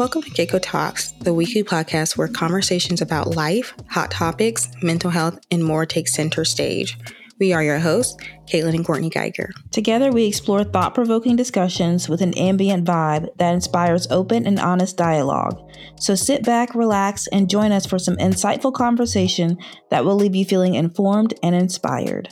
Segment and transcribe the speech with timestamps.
[0.00, 5.38] Welcome to CaCo Talks, the weekly podcast where conversations about life, hot topics, mental health,
[5.50, 6.96] and more take center stage.
[7.38, 8.16] We are your hosts,
[8.50, 9.50] Catelyn and Courtney Geiger.
[9.70, 14.96] Together, we explore thought provoking discussions with an ambient vibe that inspires open and honest
[14.96, 15.60] dialogue.
[15.96, 19.58] So sit back, relax, and join us for some insightful conversation
[19.90, 22.30] that will leave you feeling informed and inspired.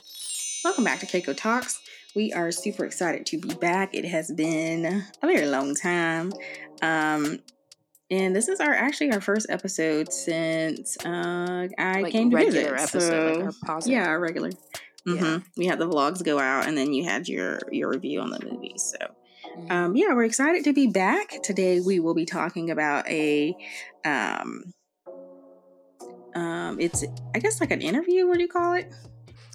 [0.64, 1.82] Welcome back to CaCo Talks.
[2.16, 3.94] We are super excited to be back.
[3.94, 6.32] It has been a very long time.
[6.80, 7.40] Um,
[8.10, 12.66] and this is our actually our first episode since uh, I like came to visit.
[12.66, 14.50] Episode, so, like yeah, our regular.
[15.06, 15.24] Mm-hmm.
[15.24, 15.38] Yeah.
[15.56, 18.40] We had the vlogs go out, and then you had your your review on the
[18.44, 18.74] movie.
[18.76, 19.72] So, mm-hmm.
[19.72, 21.42] um, yeah, we're excited to be back.
[21.42, 23.54] Today, we will be talking about a,
[24.04, 24.72] um,
[26.34, 28.26] um, it's I guess like an interview.
[28.26, 28.92] What do you call it?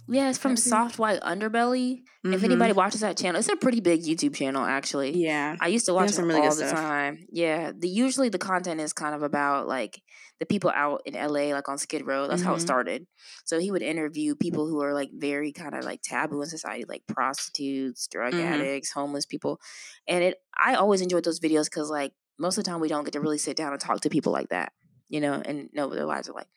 [0.08, 2.02] Yeah, it's from Soft White Underbelly.
[2.26, 2.34] Mm-hmm.
[2.34, 5.18] If anybody watches that channel, it's a pretty big YouTube channel actually.
[5.18, 6.72] Yeah, I used to watch it really all the stuff.
[6.72, 7.26] time.
[7.32, 10.02] Yeah, the usually the content is kind of about like
[10.40, 12.28] the people out in LA, like on Skid Row.
[12.28, 12.48] That's mm-hmm.
[12.48, 12.66] how it mm-hmm.
[12.66, 13.08] started.
[13.46, 16.84] So he would interview people who are like very kind of like taboo in society,
[16.88, 18.46] like prostitutes, drug mm-hmm.
[18.46, 19.60] addicts, homeless people.
[20.08, 23.06] And it, I always enjoyed those videos because like most of the time we don't
[23.06, 24.74] get to really sit down and talk to people like that
[25.10, 26.48] you know, and know what their lives are like.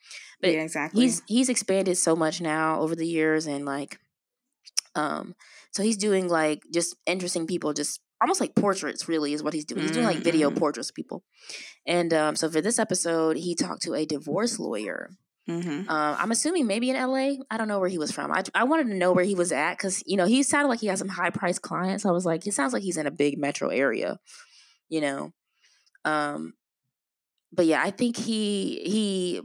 [0.41, 1.03] But yeah, exactly.
[1.03, 3.99] He's he's expanded so much now over the years, and like,
[4.95, 5.35] um,
[5.71, 9.07] so he's doing like just interesting people, just almost like portraits.
[9.07, 9.81] Really, is what he's doing.
[9.81, 10.59] He's doing like video mm-hmm.
[10.59, 11.23] portraits of people,
[11.85, 15.11] and um, so for this episode, he talked to a divorce lawyer.
[15.49, 15.89] Mm-hmm.
[15.89, 17.35] Uh, I'm assuming maybe in LA.
[17.49, 18.33] I don't know where he was from.
[18.33, 20.81] I, I wanted to know where he was at because you know he sounded like
[20.81, 22.05] he had some high priced clients.
[22.05, 24.19] I was like, he sounds like he's in a big metro area,
[24.89, 25.31] you know.
[26.03, 26.53] Um,
[27.51, 29.41] but yeah, I think he he.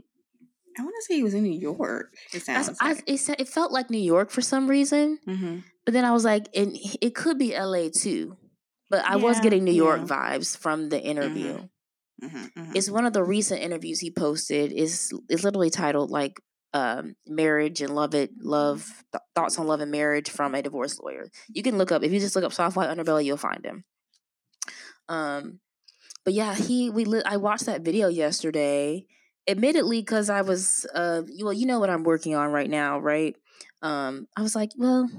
[0.77, 2.13] I want to say he was in New York.
[2.33, 2.75] It sounds.
[2.81, 3.03] I, like.
[3.05, 5.59] it, it felt like New York for some reason, mm-hmm.
[5.85, 7.89] but then I was like, and it could be L.A.
[7.89, 8.37] too.
[8.89, 10.37] But I yeah, was getting New York yeah.
[10.37, 11.53] vibes from the interview.
[11.53, 11.65] Mm-hmm.
[12.25, 12.71] Mm-hmm, mm-hmm.
[12.75, 14.71] It's one of the recent interviews he posted.
[14.71, 16.39] is It's literally titled like
[16.73, 20.99] um, "Marriage and Love It, Love th- Thoughts on Love and Marriage" from a divorce
[20.99, 21.29] lawyer.
[21.49, 23.83] You can look up if you just look up Soft White Underbelly, you'll find him.
[25.09, 25.59] Um,
[26.23, 29.05] but yeah, he we li- I watched that video yesterday.
[29.45, 33.35] Admittedly, because I was uh well, you know what I'm working on right now, right?
[33.81, 35.09] Um, I was like, well,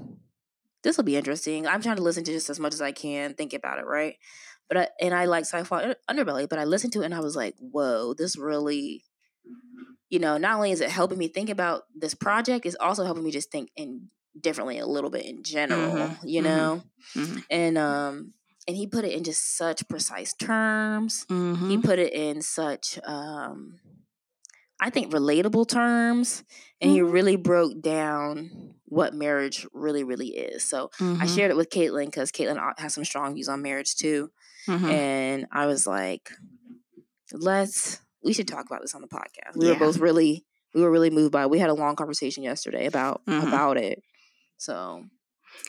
[0.83, 1.67] this will be interesting.
[1.67, 4.15] I'm trying to listen to just as much as I can, think about it, right?
[4.67, 7.35] But I, and I like sci-fi underbelly, but I listened to it and I was
[7.35, 9.03] like, whoa, this really,
[10.09, 13.23] you know, not only is it helping me think about this project, it's also helping
[13.23, 16.27] me just think in differently a little bit in general, mm-hmm.
[16.27, 16.55] you mm-hmm.
[16.55, 16.83] know?
[17.15, 17.37] Mm-hmm.
[17.49, 18.33] And um
[18.67, 21.25] and he put it in just such precise terms.
[21.29, 21.69] Mm-hmm.
[21.69, 23.79] He put it in such um
[24.79, 26.43] I think relatable terms
[26.81, 26.95] and mm-hmm.
[26.95, 30.63] he really broke down what marriage really really is.
[30.63, 31.21] So mm-hmm.
[31.21, 34.31] I shared it with Catelyn because Catelyn has some strong views on marriage too.
[34.67, 34.85] Mm-hmm.
[34.85, 36.29] And I was like,
[37.31, 39.55] let's we should talk about this on the podcast.
[39.55, 39.73] We yeah.
[39.73, 41.49] were both really we were really moved by it.
[41.49, 43.47] We had a long conversation yesterday about mm-hmm.
[43.47, 44.01] about it.
[44.57, 45.05] So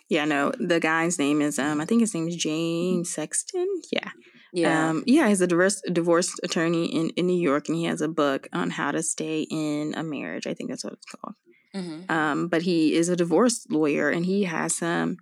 [0.09, 3.69] yeah, no, the guy's name is um I think his name is James Sexton.
[3.93, 4.11] Yeah.
[4.53, 4.89] Yeah.
[4.89, 8.09] Um, yeah, he's a divorce divorce attorney in, in New York and he has a
[8.09, 10.47] book on how to stay in a marriage.
[10.47, 11.35] I think that's what it's called.
[11.75, 12.11] Mm-hmm.
[12.11, 15.19] Um, but he is a divorce lawyer and he has some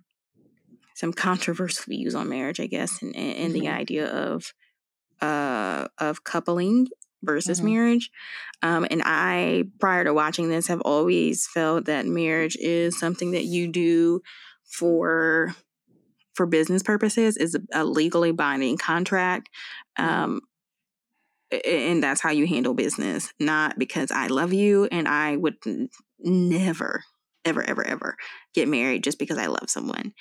[0.93, 3.61] some controversial views on marriage, I guess, and, and, and mm-hmm.
[3.61, 4.53] the idea of
[5.21, 6.87] uh of coupling
[7.25, 7.73] versus mm-hmm.
[7.73, 8.11] marriage.
[8.61, 13.43] Um, and I, prior to watching this, have always felt that marriage is something that
[13.43, 14.21] you do
[14.65, 15.55] for
[16.33, 19.49] for business purposes is a legally binding contract
[19.97, 20.09] mm-hmm.
[20.09, 20.41] um,
[21.65, 25.55] and that's how you handle business not because i love you and i would
[26.19, 27.03] never
[27.45, 28.17] ever ever ever
[28.53, 30.13] get married just because i love someone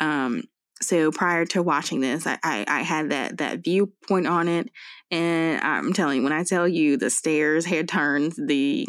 [0.00, 0.42] um,
[0.82, 4.70] so prior to watching this I, I, I had that that viewpoint on it
[5.10, 8.86] and i'm telling you when i tell you the stairs head turns the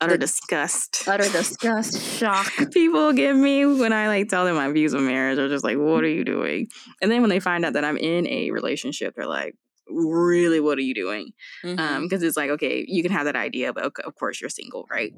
[0.00, 1.04] utter disgust.
[1.06, 2.52] Utter disgust, shock.
[2.72, 5.36] People give me when I like tell them my views on marriage.
[5.36, 6.68] They're just like, "What are you doing?"
[7.00, 9.54] And then when they find out that I'm in a relationship, they're like,
[9.88, 11.32] "Really, what are you doing?"
[11.62, 12.04] Because mm-hmm.
[12.04, 15.12] um, it's like, okay, you can have that idea, but of course you're single, right?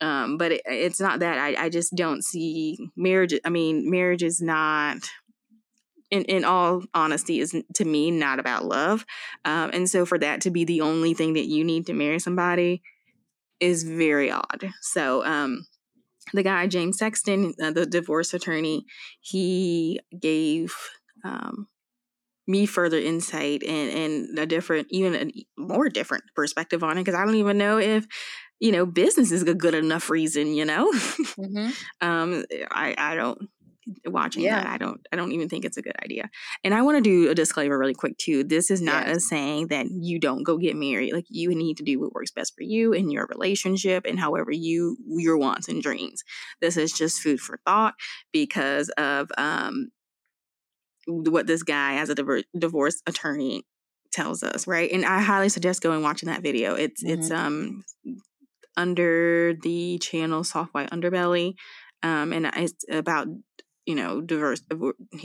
[0.00, 1.38] Um, but it, it's not that.
[1.38, 3.34] I, I just don't see marriage.
[3.44, 4.98] I mean, marriage is not
[6.10, 9.04] in, in all honesty is to me not about love
[9.44, 12.18] um, and so for that to be the only thing that you need to marry
[12.18, 12.82] somebody
[13.60, 14.70] is very odd.
[14.80, 15.66] So, um,
[16.34, 18.84] the guy James Sexton, uh, the divorce attorney,
[19.20, 20.74] he gave
[21.24, 21.68] um,
[22.46, 27.14] me further insight and and a different, even a more different perspective on it because
[27.14, 28.06] I don't even know if
[28.60, 30.54] you know business is a good enough reason.
[30.54, 31.70] You know, mm-hmm.
[32.06, 33.38] um, I I don't
[34.06, 34.62] watching yeah.
[34.62, 34.66] that.
[34.68, 36.30] I don't I don't even think it's a good idea.
[36.64, 38.44] And I want to do a disclaimer really quick too.
[38.44, 41.12] This is not a saying that you don't go get married.
[41.12, 44.52] Like you need to do what works best for you in your relationship and however
[44.52, 46.22] you your wants and dreams.
[46.60, 47.94] This is just food for thought
[48.32, 49.88] because of um
[51.06, 53.64] what this guy as a divorce, divorce attorney
[54.12, 54.90] tells us, right?
[54.90, 56.74] And I highly suggest going watching that video.
[56.74, 57.20] It's mm-hmm.
[57.20, 57.84] it's um
[58.76, 61.54] under the channel Soft White Underbelly,
[62.02, 63.26] um, and it's about
[63.88, 64.62] you know diverse.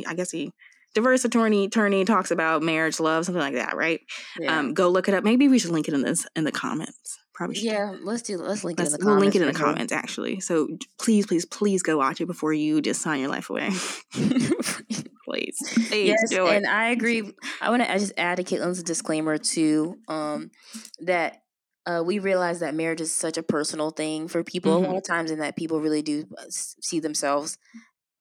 [0.07, 0.53] I guess he
[0.93, 3.99] diverse attorney attorney talks about marriage, love, something like that, right?
[4.39, 4.59] Yeah.
[4.59, 5.23] Um, go look it up.
[5.23, 7.19] Maybe we should link it in this in the comments.
[7.33, 7.55] Probably.
[7.55, 7.65] Should.
[7.65, 8.37] Yeah, let's do.
[8.37, 9.35] Let's link let's, it in the we'll comments.
[9.35, 10.39] link it in the comments actually.
[10.39, 10.69] So
[10.99, 13.69] please, please, please go watch it before you just sign your life away.
[14.11, 15.57] please,
[15.89, 17.33] please yes, and I agree.
[17.59, 19.97] I want to just add to Catelyn's disclaimer too.
[20.07, 20.51] Um,
[20.99, 21.41] that
[21.85, 24.85] uh, we realize that marriage is such a personal thing for people mm-hmm.
[24.85, 27.57] a lot of times, and that people really do uh, see themselves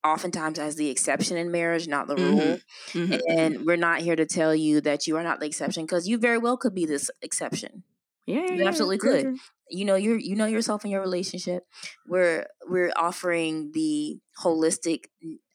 [0.03, 2.37] oftentimes as the exception in marriage, not the mm-hmm.
[2.37, 2.59] rule.
[2.91, 3.19] Mm-hmm.
[3.29, 6.17] And we're not here to tell you that you are not the exception because you
[6.17, 7.83] very well could be this exception.
[8.25, 9.37] Yeah, you absolutely could.
[9.69, 11.63] You know, you're you know yourself in your relationship.
[12.07, 15.05] We're we're offering the holistic,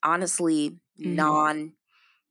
[0.03, 1.15] honestly, mm-hmm.
[1.15, 1.73] non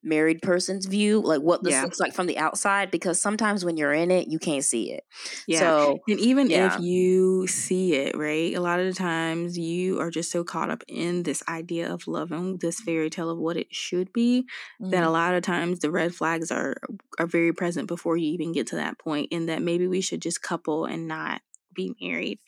[0.03, 1.83] married person's view, like what this yeah.
[1.83, 5.03] looks like from the outside, because sometimes when you're in it, you can't see it.
[5.47, 5.59] Yeah.
[5.59, 6.73] So, and even yeah.
[6.73, 10.69] if you see it, right, a lot of the times you are just so caught
[10.69, 14.43] up in this idea of love and this fairy tale of what it should be
[14.81, 14.91] mm-hmm.
[14.91, 15.13] that a mm-hmm.
[15.13, 16.75] lot of times the red flags are
[17.19, 20.21] are very present before you even get to that point, and that maybe we should
[20.21, 21.41] just couple and not
[21.73, 22.39] be married.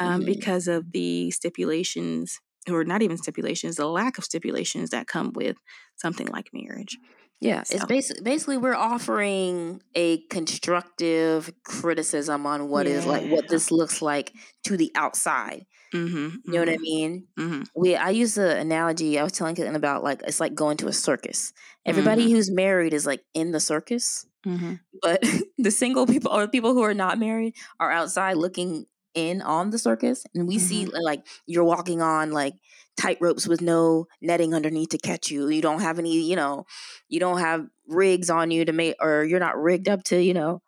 [0.00, 0.26] Um, mm-hmm.
[0.26, 2.40] because of the stipulations
[2.70, 5.56] or not even stipulations, the lack of stipulations that come with
[5.96, 6.96] something like marriage.
[7.40, 7.76] Yeah, so.
[7.76, 12.94] it's basically basically we're offering a constructive criticism on what yeah.
[12.94, 14.32] is like what this looks like
[14.64, 15.64] to the outside.
[15.94, 16.58] Mm-hmm, you know mm-hmm.
[16.58, 16.82] what I mm-hmm.
[16.82, 17.26] mean?
[17.38, 17.62] Mm-hmm.
[17.76, 20.88] We I use the analogy I was telling Catelyn about like it's like going to
[20.88, 21.52] a circus.
[21.86, 22.34] Everybody mm-hmm.
[22.34, 24.74] who's married is like in the circus, mm-hmm.
[25.00, 25.24] but
[25.58, 29.78] the single people or people who are not married are outside looking in on the
[29.78, 30.66] circus and we mm-hmm.
[30.66, 32.54] see like you're walking on like
[32.96, 36.66] tight ropes with no netting underneath to catch you you don't have any you know
[37.08, 40.34] you don't have rigs on you to make or you're not rigged up to you
[40.34, 40.60] know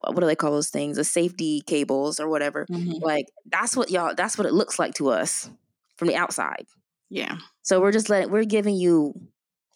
[0.00, 3.02] what do they call those things the safety cables or whatever mm-hmm.
[3.02, 5.50] like that's what y'all that's what it looks like to us
[5.96, 6.66] from the outside
[7.08, 9.14] yeah so we're just letting we're giving you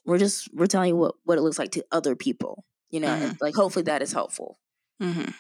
[0.05, 3.09] we're just we're telling you what what it looks like to other people you know
[3.09, 3.33] mm-hmm.
[3.41, 4.59] like hopefully that is helpful
[5.03, 5.31] mm-hmm.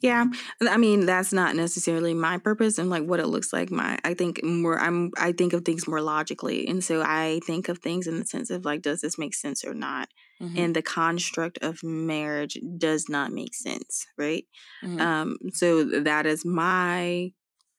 [0.00, 0.26] Yeah,
[0.68, 3.70] I mean that's not necessarily my purpose and like what it looks like.
[3.70, 7.68] My I think more I'm I think of things more logically, and so I think
[7.68, 10.08] of things in the sense of like, does this make sense or not?
[10.42, 10.58] Mm-hmm.
[10.58, 14.44] And the construct of marriage does not make sense, right?
[14.82, 15.00] Mm-hmm.
[15.00, 17.32] Um, so that is my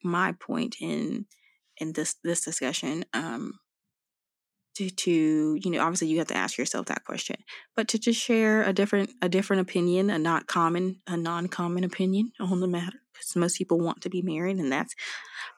[0.03, 1.25] my point in
[1.77, 3.05] in this this discussion.
[3.13, 3.59] Um,
[4.75, 7.37] to, to you know obviously you have to ask yourself that question
[7.75, 12.31] but to just share a different a different opinion a not common a non-common opinion
[12.39, 14.93] on the matter because most people want to be married and that's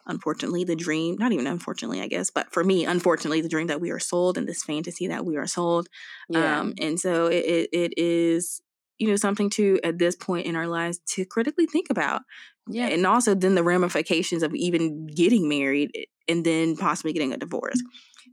[0.06, 3.82] unfortunately the dream not even unfortunately i guess but for me unfortunately the dream that
[3.82, 5.88] we are sold and this fantasy that we are sold
[6.30, 6.60] yeah.
[6.60, 8.62] um and so it, it, it is
[9.00, 12.22] you know something to at this point in our lives to critically think about
[12.68, 15.92] yeah and also then the ramifications of even getting married
[16.28, 17.82] and then possibly getting a divorce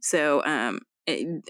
[0.00, 1.44] so, um, it,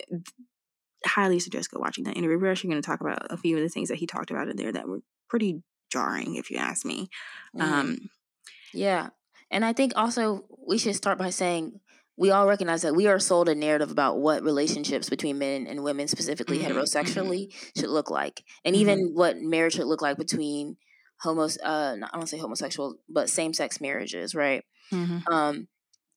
[1.07, 2.39] highly suggest go watching that interview.
[2.39, 4.49] We're actually going to talk about a few of the things that he talked about
[4.49, 7.09] in there that were pretty jarring, if you ask me.
[7.57, 7.63] Mm.
[7.63, 7.99] Um,
[8.73, 9.09] yeah,
[9.51, 11.81] and I think also we should start by saying
[12.17, 15.83] we all recognize that we are sold a narrative about what relationships between men and
[15.83, 17.81] women, specifically mm-hmm, heterosexually, mm-hmm.
[17.81, 18.83] should look like, and mm-hmm.
[18.83, 20.77] even what marriage should look like between
[21.21, 21.59] homos.
[21.63, 24.65] Uh, I don't say homosexual, but same sex marriages, right?
[24.93, 25.33] Mm-hmm.
[25.33, 25.69] Um,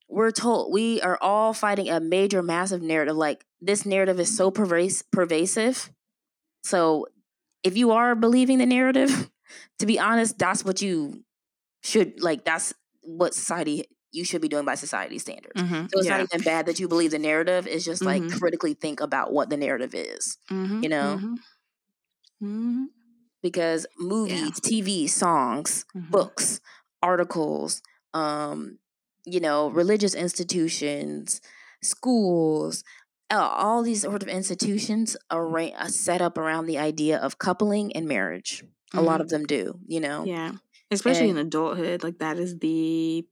[0.09, 4.51] we're told we are all fighting a major massive narrative like this narrative is so
[4.51, 5.91] pervas- pervasive
[6.63, 7.07] so
[7.63, 9.29] if you are believing the narrative
[9.79, 11.23] to be honest that's what you
[11.81, 15.85] should like that's what society you should be doing by society standards mm-hmm.
[15.87, 16.17] so it's yeah.
[16.17, 18.37] not even bad that you believe the narrative it's just like mm-hmm.
[18.37, 20.81] critically think about what the narrative is mm-hmm.
[20.81, 21.33] you know mm-hmm.
[22.43, 22.85] Mm-hmm.
[23.41, 24.81] because movies yeah.
[24.81, 26.09] tv songs mm-hmm.
[26.09, 26.61] books
[27.01, 27.81] articles
[28.13, 28.79] um
[29.27, 31.41] you know, religious institutions,
[31.83, 32.83] schools,
[33.29, 38.07] all these sort of institutions are uh, set up around the idea of coupling and
[38.07, 38.63] marriage.
[38.63, 38.97] Mm-hmm.
[38.97, 39.21] A lot mm-hmm.
[39.21, 40.23] of them do, you know.
[40.23, 40.53] Yeah,
[40.91, 43.25] especially and, in adulthood, like that is the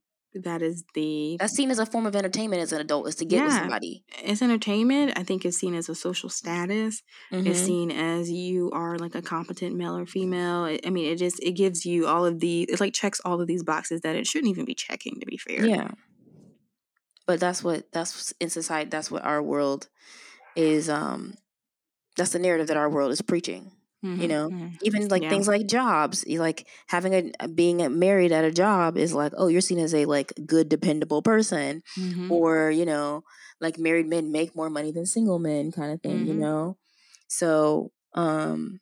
[0.44, 3.26] that is the that's seen as a form of entertainment as an adult is to
[3.26, 7.48] get yeah, with somebody it's entertainment i think it's seen as a social status mm-hmm.
[7.48, 11.42] it's seen as you are like a competent male or female i mean it just
[11.42, 14.28] it gives you all of the it like checks all of these boxes that it
[14.28, 15.92] shouldn't even be checking to be fair yeah
[17.26, 18.90] but that's what that's in society.
[18.90, 19.88] That's what our world
[20.56, 20.90] is.
[20.90, 21.36] Um,
[22.16, 23.72] that's the narrative that our world is preaching.
[24.06, 24.68] Mm-hmm, you know, mm-hmm.
[24.84, 25.30] even like yeah.
[25.30, 29.62] things like jobs, like having a being married at a job is like, oh, you're
[29.62, 32.32] seen as a like good, dependable person, mm-hmm.
[32.32, 33.24] or you know,
[33.60, 36.28] like married men make more money than single men, kind of thing.
[36.28, 36.42] You mm-hmm.
[36.42, 36.78] know,
[37.28, 38.80] so um,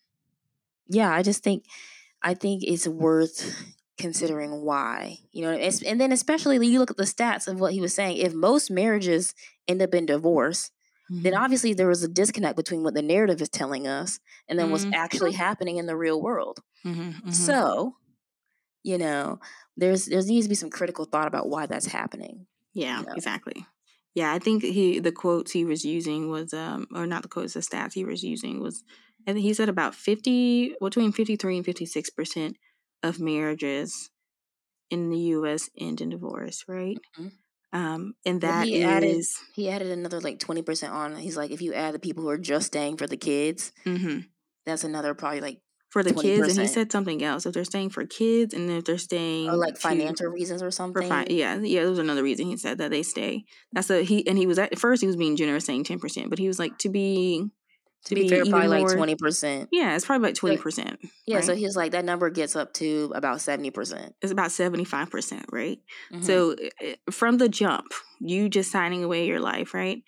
[0.89, 1.63] yeah, I just think
[2.21, 7.03] I think it's worth considering why you know and then especially you look at the
[7.03, 9.35] stats of what he was saying if most marriages
[9.67, 10.71] end up in divorce
[11.11, 11.23] mm-hmm.
[11.23, 14.65] then obviously there was a disconnect between what the narrative is telling us and then
[14.65, 14.73] mm-hmm.
[14.73, 17.01] what's actually happening in the real world mm-hmm.
[17.01, 17.31] mm-hmm.
[17.31, 17.95] so
[18.83, 19.39] you know
[19.77, 23.13] there's there needs to be some critical thought about why that's happening yeah you know?
[23.13, 23.65] exactly
[24.13, 27.53] yeah i think he the quotes he was using was um or not the quotes
[27.53, 28.83] the stats he was using was
[29.25, 32.57] and he said about 50 between 53 and 56 percent
[33.01, 34.09] of marriages
[34.89, 35.69] in the U.S.
[35.77, 36.97] end in divorce, right?
[37.19, 37.29] Mm-hmm.
[37.73, 39.25] Um, and that he is added,
[39.55, 41.15] he added another like twenty percent on.
[41.15, 44.19] He's like, if you add the people who are just staying for the kids, mm-hmm.
[44.65, 45.59] that's another probably like
[45.93, 46.21] for the 20%.
[46.21, 46.57] kids.
[46.57, 47.45] And he said something else.
[47.45, 50.71] If they're staying for kids, and if they're staying or like financial to, reasons or
[50.71, 51.07] something.
[51.07, 53.45] Fi- yeah, yeah, there was another reason he said that they stay.
[53.71, 56.29] That's a he, and he was at first he was being generous, saying ten percent,
[56.29, 57.49] but he was like to be
[58.05, 59.69] to be, be fair, probably like twenty percent.
[59.71, 60.99] Yeah, it's probably about twenty percent.
[61.25, 61.45] Yeah, right?
[61.45, 64.15] so he's like that number gets up to about seventy percent.
[64.21, 65.79] It's about seventy five percent, right?
[66.11, 66.23] Mm-hmm.
[66.23, 66.55] So
[67.11, 70.03] from the jump, you just signing away your life, right?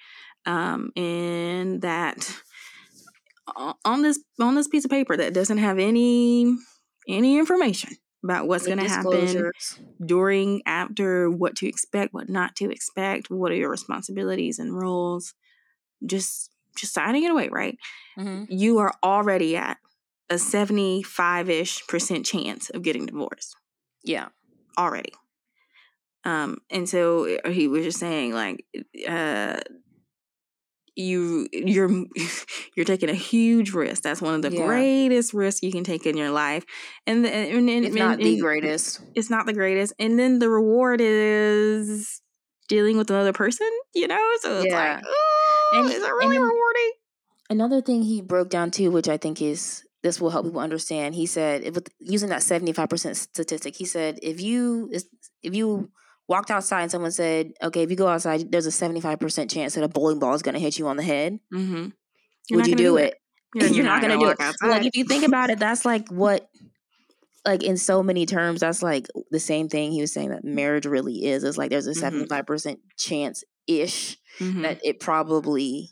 [0.46, 2.32] Um, and that
[3.56, 6.56] on this on this piece of paper that doesn't have any
[7.08, 7.92] any information
[8.24, 9.52] about what's going to happen
[10.04, 15.36] during, after, what to expect, what not to expect, what are your responsibilities and roles.
[16.04, 17.78] Just just signing it away, right?
[18.18, 18.46] Mm-hmm.
[18.50, 19.78] You are already at
[20.30, 23.56] a 75 ish percent chance of getting divorced.
[24.04, 24.30] Yeah.
[24.78, 25.14] Already.
[26.24, 28.66] Um, and so uh, he was just saying, like,
[29.08, 29.58] uh,
[30.96, 31.90] you you're
[32.76, 34.02] you're taking a huge risk.
[34.04, 34.66] That's one of the yeah.
[34.66, 36.66] greatest risks you can take in your life,
[37.06, 39.02] and, and, and it's and, not the greatest.
[39.14, 42.22] It's not the greatest, and then the reward is
[42.68, 43.70] dealing with another person.
[43.94, 44.96] You know, so it's yeah.
[44.96, 45.04] like,
[45.74, 46.92] and is it really rewarding?
[47.50, 51.16] Another thing he broke down too, which I think is this will help people understand.
[51.16, 54.92] He said, if, using that seventy five percent statistic, he said if you
[55.44, 55.90] if you
[56.28, 59.50] walked outside and someone said, okay, if you go outside, there's a seventy five percent
[59.50, 61.40] chance that a bowling ball is going to hit you on the head.
[61.54, 61.88] Mm-hmm.
[62.56, 63.14] Would you do, it?
[63.14, 63.22] it?
[63.56, 64.40] You're, you're, not, not going to do it.
[64.40, 64.68] Outside.
[64.68, 66.50] Like if you think about it, that's like what
[67.46, 70.86] like in so many terms, that's like the same thing he was saying that marriage
[70.86, 71.44] really is.
[71.44, 72.46] It's like there's a 75% mm-hmm.
[72.46, 74.62] percent chance ish mm-hmm.
[74.62, 75.90] that it probably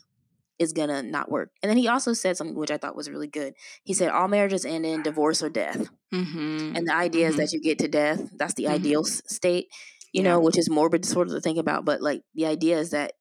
[0.58, 1.50] is gonna not work.
[1.62, 3.54] And then he also said something which I thought was really good.
[3.82, 6.76] He said all marriages end in divorce or death, mm-hmm.
[6.76, 7.40] and the idea is mm-hmm.
[7.42, 8.30] that you get to death.
[8.36, 9.26] That's the ideal mm-hmm.
[9.26, 9.68] state,
[10.12, 10.30] you yeah.
[10.30, 11.84] know, which is morbid sort of to think about.
[11.84, 13.12] But like the idea is that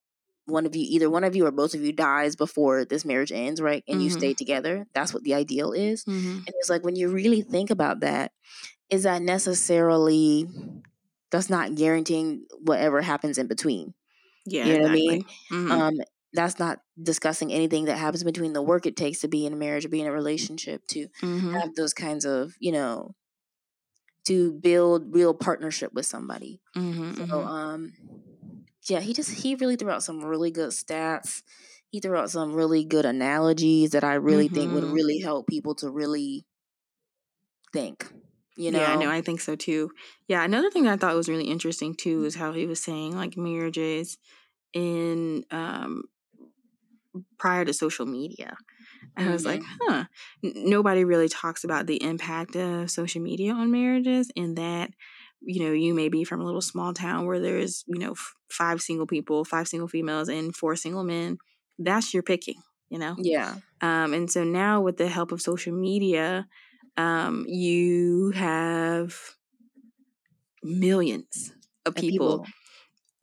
[0.45, 3.31] one of you, either one of you or both of you, dies before this marriage
[3.31, 3.83] ends, right?
[3.87, 4.35] And you stay mm-hmm.
[4.35, 4.85] together.
[4.93, 6.03] That's what the ideal is.
[6.03, 6.37] Mm-hmm.
[6.37, 8.31] And it's like when you really think about that,
[8.89, 10.47] is that necessarily
[11.31, 13.93] that's not guaranteeing whatever happens in between.
[14.45, 15.05] Yeah, you know exactly.
[15.05, 15.25] what I mean.
[15.51, 15.71] Mm-hmm.
[15.71, 15.99] Um,
[16.33, 19.55] that's not discussing anything that happens between the work it takes to be in a
[19.55, 21.53] marriage or be in a relationship to mm-hmm.
[21.53, 23.15] have those kinds of you know
[24.25, 26.61] to build real partnership with somebody.
[26.75, 27.33] Mm-hmm, so mm-hmm.
[27.33, 27.93] um
[28.89, 31.41] yeah, he just he really threw out some really good stats.
[31.89, 34.93] He threw out some really good analogies that I really think would mm-hmm.
[34.93, 36.45] really help people to really
[37.71, 38.11] think.
[38.55, 38.79] You know?
[38.79, 39.91] Yeah, no, I think so too.
[40.27, 43.15] Yeah, another thing that I thought was really interesting too is how he was saying
[43.15, 44.17] like marriages
[44.73, 46.03] in um
[47.37, 48.55] prior to social media.
[49.15, 49.29] And mm-hmm.
[49.29, 49.91] I was like, mm-hmm.
[49.91, 50.05] huh.
[50.43, 54.91] N- nobody really talks about the impact of social media on marriages in that,
[55.41, 58.33] you know, you may be from a little small town where there's, you know, f-
[58.49, 61.37] five single people, five single females, and four single men.
[61.77, 63.15] That's your picking, you know?
[63.19, 63.55] Yeah.
[63.81, 66.47] Um, and so now with the help of social media,
[66.97, 69.15] um, you have
[70.61, 71.51] millions
[71.85, 72.45] of people, people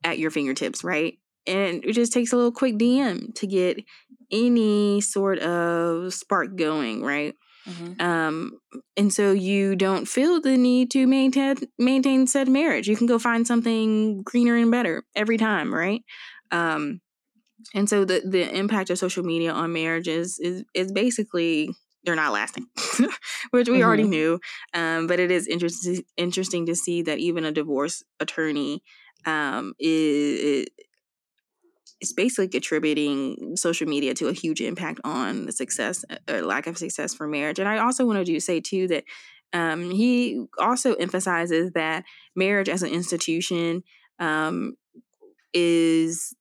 [0.05, 1.19] at your fingertips, right?
[1.47, 3.83] and it just takes a little quick DM to get
[4.31, 7.35] any sort of spark going, right?
[7.69, 8.01] Mm-hmm.
[8.01, 8.61] Um,
[8.97, 12.89] and so you don't feel the need to maintain maintain said marriage.
[12.89, 16.03] You can go find something greener and better every time, right?
[16.51, 17.01] Um,
[17.75, 21.71] and so the the impact of social media on marriages is is basically
[22.05, 22.67] they're not lasting,
[23.51, 23.83] which we mm-hmm.
[23.83, 24.41] already knew.
[24.75, 28.83] Um, but it is interesting interesting to see that even a divorce attorney
[29.27, 30.67] um, is
[32.01, 36.67] it's basically attributing social media to a huge impact on the success uh, or lack
[36.67, 37.59] of success for marriage.
[37.59, 39.05] And I also wanted to say too that
[39.53, 42.05] um, he also emphasizes that
[42.35, 43.83] marriage as an institution
[44.19, 44.75] um,
[45.53, 46.35] is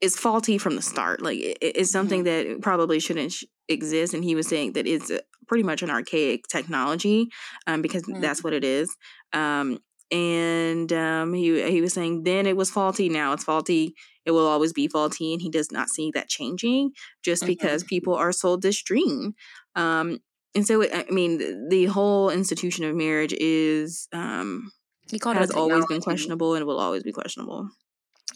[0.00, 1.22] is faulty from the start.
[1.22, 2.52] Like it, it's something mm-hmm.
[2.52, 4.14] that probably shouldn't sh- exist.
[4.14, 5.10] And he was saying that it's
[5.46, 7.28] pretty much an archaic technology
[7.66, 8.20] um, because mm-hmm.
[8.20, 8.94] that's what it is.
[9.32, 9.78] Um,
[10.10, 13.08] and um, he he was saying then it was faulty.
[13.08, 13.94] Now it's faulty.
[14.24, 16.92] It will always be faulty, and he does not see that changing
[17.22, 17.52] just mm-hmm.
[17.52, 19.34] because people are sold this dream.
[19.74, 20.20] Um,
[20.54, 24.70] and so, I mean, the whole institution of marriage is um,
[25.10, 27.68] he called has always been questionable and will always be questionable.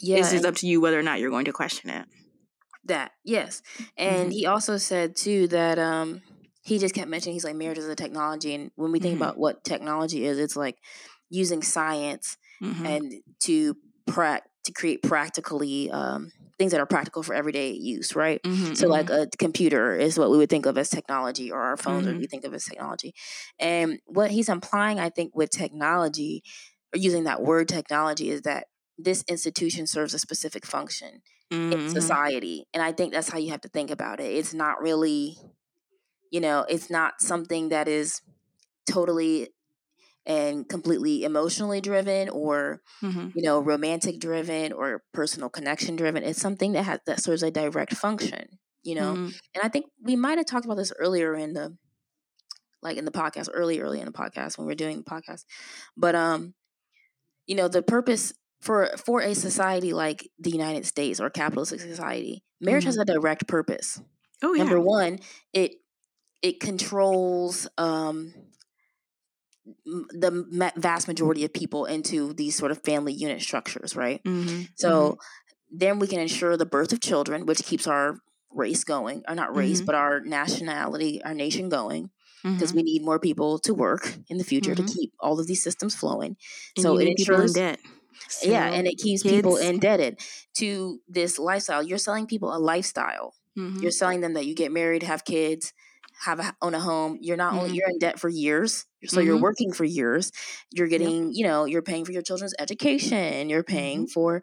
[0.00, 2.06] Yeah, it's just up to you whether or not you're going to question it.
[2.84, 3.62] That yes,
[3.96, 4.30] and mm-hmm.
[4.30, 6.22] he also said too that um,
[6.62, 9.22] he just kept mentioning he's like marriage is a technology, and when we think mm-hmm.
[9.22, 10.76] about what technology is, it's like
[11.28, 12.86] using science mm-hmm.
[12.86, 18.42] and to pra- to create practically um, things that are practical for everyday use, right?
[18.42, 19.22] Mm-hmm, so, like mm-hmm.
[19.22, 22.18] a computer is what we would think of as technology, or our phones mm-hmm.
[22.18, 23.14] we think of as technology.
[23.58, 26.42] And what he's implying, I think, with technology,
[26.94, 28.66] or using that word technology, is that
[28.98, 31.88] this institution serves a specific function in mm-hmm.
[31.88, 34.32] society, and I think that's how you have to think about it.
[34.32, 35.36] It's not really,
[36.30, 38.20] you know, it's not something that is
[38.90, 39.48] totally
[40.28, 43.28] and completely emotionally driven or mm-hmm.
[43.34, 47.50] you know romantic driven or personal connection driven it's something that has that serves a
[47.50, 48.46] direct function
[48.82, 49.24] you know mm-hmm.
[49.54, 51.74] and i think we might have talked about this earlier in the
[52.82, 55.44] like in the podcast early early in the podcast when we are doing the podcast
[55.96, 56.52] but um
[57.46, 62.42] you know the purpose for for a society like the united states or capitalistic society
[62.60, 62.88] marriage mm-hmm.
[62.88, 64.00] has a direct purpose
[64.42, 65.18] oh yeah number one
[65.52, 65.76] it
[66.42, 68.32] it controls um
[69.84, 74.22] the vast majority of people into these sort of family unit structures, right?
[74.24, 74.62] Mm-hmm.
[74.76, 75.76] So mm-hmm.
[75.78, 78.18] then we can ensure the birth of children, which keeps our
[78.50, 79.86] race going, or not race, mm-hmm.
[79.86, 82.10] but our nationality, our nation going.
[82.44, 82.86] Because we mm-hmm.
[82.86, 84.96] need more people to work in the future to mm-hmm.
[84.96, 86.36] keep all of these systems flowing.
[86.76, 87.80] And so it ensures debt.
[88.28, 89.34] So yeah, and it keeps kids.
[89.34, 90.20] people indebted
[90.58, 91.82] to this lifestyle.
[91.82, 93.34] You're selling people a lifestyle.
[93.56, 93.82] Mm-hmm.
[93.82, 95.72] You're selling them that you get married, have kids,
[96.24, 97.60] have a, own a home you're not mm-hmm.
[97.60, 99.26] only you're in debt for years so mm-hmm.
[99.26, 100.32] you're working for years
[100.72, 101.32] you're getting yep.
[101.34, 104.12] you know you're paying for your children's education you're paying mm-hmm.
[104.12, 104.42] for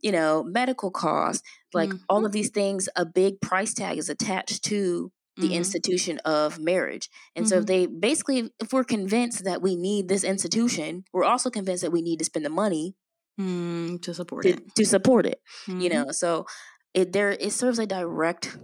[0.00, 1.42] you know medical costs
[1.74, 2.34] like all of mm-hmm.
[2.34, 5.54] these things a big price tag is attached to the mm-hmm.
[5.54, 7.66] institution of marriage and so if mm-hmm.
[7.66, 12.02] they basically if we're convinced that we need this institution we're also convinced that we
[12.02, 12.94] need to spend the money
[13.38, 16.46] mm, to support to, it to support it you know so
[16.94, 18.56] it there it serves a direct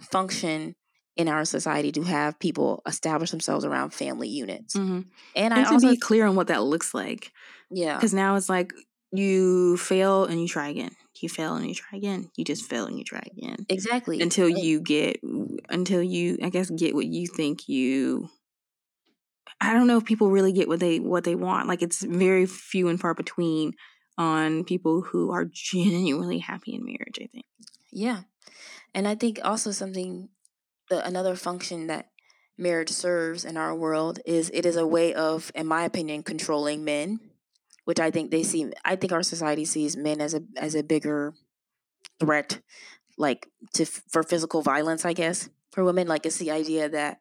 [0.00, 0.74] function
[1.16, 4.76] in our society to have people establish themselves around family units.
[4.76, 4.92] Mm-hmm.
[4.92, 7.32] And, and I to also be clear on what that looks like.
[7.70, 7.96] Yeah.
[7.96, 8.72] Because now it's like
[9.12, 10.94] you fail and you try again.
[11.22, 12.30] You fail and you try again.
[12.36, 13.64] You just fail and you try again.
[13.70, 14.20] Exactly.
[14.20, 15.18] Until you get,
[15.70, 18.28] until you, I guess, get what you think you.
[19.58, 21.68] I don't know if people really get what they what they want.
[21.68, 23.72] Like it's very few and far between
[24.18, 27.18] on people who are genuinely happy in marriage.
[27.20, 27.46] I think.
[27.92, 28.22] Yeah,
[28.94, 30.28] and I think also something
[30.88, 32.10] the another function that
[32.58, 36.84] marriage serves in our world is it is a way of, in my opinion, controlling
[36.84, 37.20] men,
[37.84, 38.70] which I think they see.
[38.84, 41.34] I think our society sees men as a as a bigger
[42.20, 42.60] threat,
[43.18, 45.04] like to for physical violence.
[45.04, 47.20] I guess for women, like it's the idea that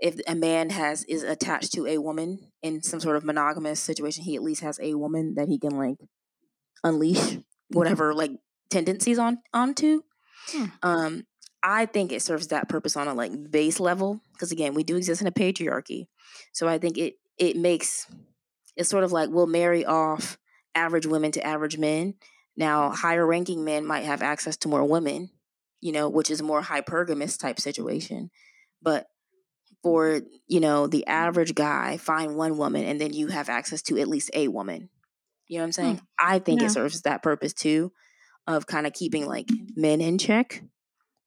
[0.00, 4.24] if a man has is attached to a woman in some sort of monogamous situation,
[4.24, 5.98] he at least has a woman that he can like
[6.84, 8.32] unleash whatever like
[8.70, 10.02] tendencies on onto.
[10.48, 10.64] Hmm.
[10.82, 11.26] Um,
[11.62, 14.96] I think it serves that purpose on a like base level because again, we do
[14.96, 16.06] exist in a patriarchy.
[16.52, 18.06] So I think it it makes
[18.76, 20.38] it's sort of like we'll marry off
[20.74, 22.14] average women to average men.
[22.56, 25.30] Now, higher ranking men might have access to more women,
[25.80, 28.30] you know, which is a more hypergamous type situation.
[28.82, 29.06] But
[29.82, 33.98] for, you know, the average guy, find one woman and then you have access to
[33.98, 34.90] at least a woman.
[35.48, 35.96] You know what I'm saying?
[35.96, 36.04] Hmm.
[36.18, 36.66] I think yeah.
[36.66, 37.92] it serves that purpose too
[38.46, 40.62] of kind of keeping like men in check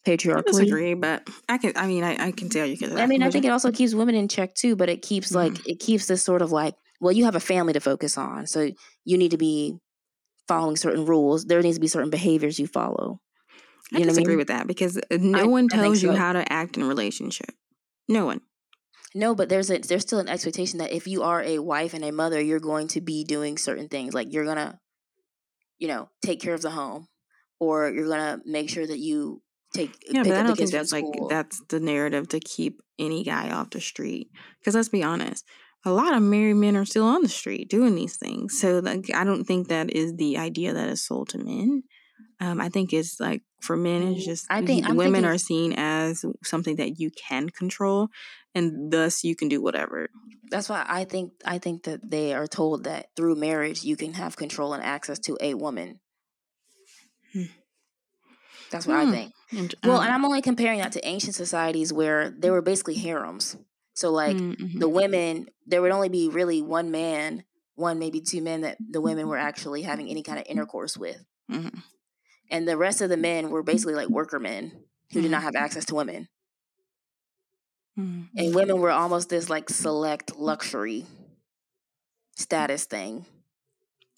[0.05, 0.55] patriarchally.
[0.55, 1.73] I disagree, but I can.
[1.75, 2.77] I mean, I, I can tell you.
[2.97, 5.55] I mean, I think it also keeps women in check too, but it keeps mm-hmm.
[5.55, 8.47] like it keeps this sort of like, well, you have a family to focus on,
[8.47, 8.69] so
[9.03, 9.77] you need to be
[10.47, 11.45] following certain rules.
[11.45, 13.19] There needs to be certain behaviors you follow.
[13.91, 14.37] You I disagree I mean?
[14.37, 16.07] with that because uh, no I, one tells so.
[16.07, 17.51] you how to act in a relationship.
[18.07, 18.41] No one.
[19.15, 22.03] No, but there's a there's still an expectation that if you are a wife and
[22.03, 24.13] a mother, you're going to be doing certain things.
[24.13, 24.79] Like you're gonna,
[25.79, 27.07] you know, take care of the home,
[27.59, 29.41] or you're gonna make sure that you
[29.73, 33.49] take yeah but i don't think that's like that's the narrative to keep any guy
[33.49, 35.45] off the street because let's be honest
[35.85, 39.05] a lot of married men are still on the street doing these things so like
[39.13, 41.83] i don't think that is the idea that is sold to men
[42.39, 45.37] um, i think it's like for men it's mm, just i think women thinking, are
[45.37, 48.07] seen as something that you can control
[48.55, 50.09] and thus you can do whatever
[50.49, 54.13] that's why i think i think that they are told that through marriage you can
[54.13, 55.99] have control and access to a woman
[57.35, 57.43] Hmm.
[58.71, 59.09] That's what hmm.
[59.09, 59.33] I think.
[59.83, 63.57] Well, and um I'm only comparing that to ancient societies where they were basically harems.
[63.93, 64.79] So, like mm-hmm.
[64.79, 67.43] the women, there would only be really one man,
[67.75, 71.23] one maybe two men that the women were actually having any kind of intercourse with.
[71.51, 71.79] Mm-hmm.
[72.49, 74.71] And the rest of the men were basically like worker men
[75.11, 75.21] who mm-hmm.
[75.21, 76.27] did not have access to women.
[77.97, 78.37] Mm-hmm.
[78.37, 81.05] And women were almost this like select luxury
[82.35, 83.25] status thing.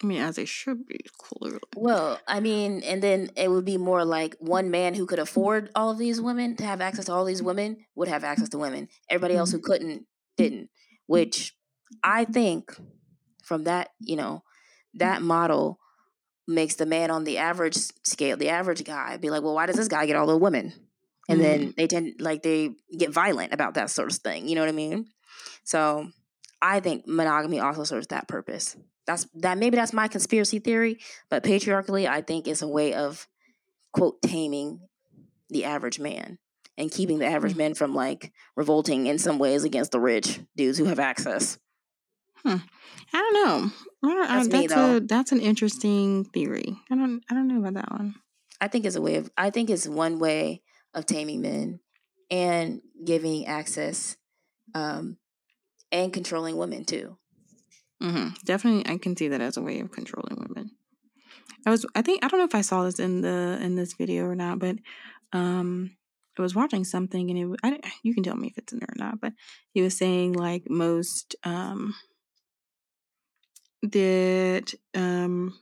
[0.03, 1.59] I mean, as they should be, clearly.
[1.75, 5.71] Well, I mean, and then it would be more like one man who could afford
[5.73, 8.59] all of these women to have access to all these women would have access to
[8.59, 8.89] women.
[9.09, 9.65] Everybody else who mm-hmm.
[9.65, 10.05] couldn't
[10.37, 10.69] didn't.
[11.07, 11.55] Which
[12.03, 12.75] I think
[13.43, 14.43] from that, you know,
[14.95, 15.79] that model
[16.47, 19.75] makes the man on the average scale, the average guy, be like, well, why does
[19.75, 20.73] this guy get all the women?
[21.29, 21.61] And mm-hmm.
[21.61, 24.47] then they tend like they get violent about that sort of thing.
[24.47, 25.07] You know what I mean?
[25.63, 26.09] So
[26.61, 28.75] I think monogamy also serves that purpose.
[29.05, 33.27] That's that maybe that's my conspiracy theory, but patriarchally, I think it's a way of
[33.93, 34.81] quote taming
[35.49, 36.39] the average man
[36.77, 37.59] and keeping the average mm-hmm.
[37.59, 41.57] man from like revolting in some ways against the rich dudes who have access.
[42.43, 42.57] Hmm.
[43.13, 43.71] I don't know.
[44.27, 46.77] That's, that's, a, that's an interesting theory.
[46.91, 48.15] I don't I don't know about that one.
[48.59, 50.61] I think it's a way of I think it's one way
[50.97, 51.79] of taming men
[52.31, 54.17] and giving access
[54.73, 55.17] um,
[55.91, 57.17] and controlling women too.
[58.01, 58.29] Mm-hmm.
[58.43, 60.71] Definitely, I can see that as a way of controlling women.
[61.65, 63.93] I was, I think, I don't know if I saw this in the in this
[63.93, 64.77] video or not, but
[65.33, 65.95] um,
[66.37, 68.89] I was watching something and it, I, you can tell me if it's in there
[68.89, 69.33] or not, but
[69.71, 71.95] he was saying like most um
[73.83, 75.57] that um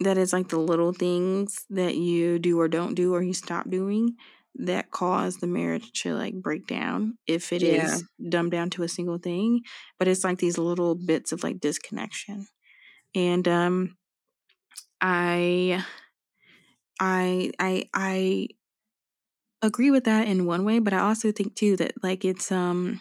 [0.00, 3.68] that is like the little things that you do or don't do or you stop
[3.70, 4.16] doing
[4.58, 7.84] that cause the marriage to like break down if it yeah.
[7.84, 9.60] is dumbed down to a single thing
[9.98, 12.46] but it's like these little bits of like disconnection
[13.14, 13.96] and um
[15.00, 15.84] i
[17.00, 18.48] i i i
[19.62, 23.00] agree with that in one way but i also think too that like it's um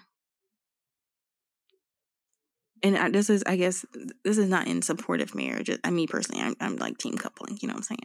[2.84, 3.86] and I, this is i guess
[4.24, 7.68] this is not in supportive marriage i mean personally i'm, I'm like team coupling you
[7.68, 8.00] know what i'm saying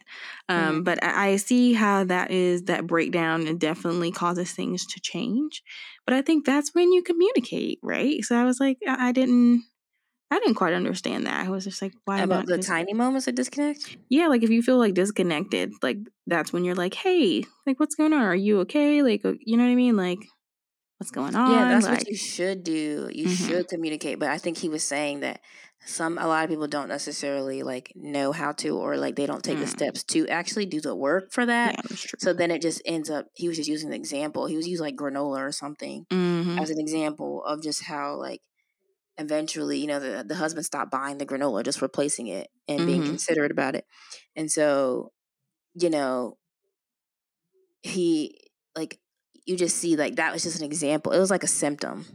[0.48, 0.82] um, mm-hmm.
[0.82, 5.62] but I, I, see how that is that breakdown and definitely causes things to change
[6.06, 9.64] but i think that's when you communicate right so i was like i, I didn't
[10.32, 11.44] I didn't quite understand that.
[11.44, 13.96] I was just like, why about the tiny moments of disconnect?
[14.08, 17.96] Yeah, like if you feel like disconnected, like that's when you're like, hey, like what's
[17.96, 18.22] going on?
[18.22, 19.02] Are you okay?
[19.02, 19.96] Like, uh, you know what I mean?
[19.96, 20.20] Like,
[21.00, 21.50] what's going on.
[21.50, 23.08] Yeah, that's like, what you should do.
[23.10, 23.46] You mm-hmm.
[23.46, 24.18] should communicate.
[24.18, 25.40] But I think he was saying that
[25.86, 29.42] some a lot of people don't necessarily like know how to or like they don't
[29.42, 29.62] take mm.
[29.62, 31.76] the steps to actually do the work for that.
[31.76, 34.44] Yeah, so then it just ends up he was just using an example.
[34.44, 36.58] He was using like granola or something mm-hmm.
[36.58, 38.42] as an example of just how like
[39.16, 42.86] eventually, you know, the the husband stopped buying the granola, just replacing it and mm-hmm.
[42.86, 43.86] being considerate about it.
[44.36, 45.12] And so,
[45.74, 46.36] you know,
[47.82, 48.36] he
[48.76, 48.98] like
[49.50, 51.12] you just see like that was just an example.
[51.12, 52.06] It was like a symptom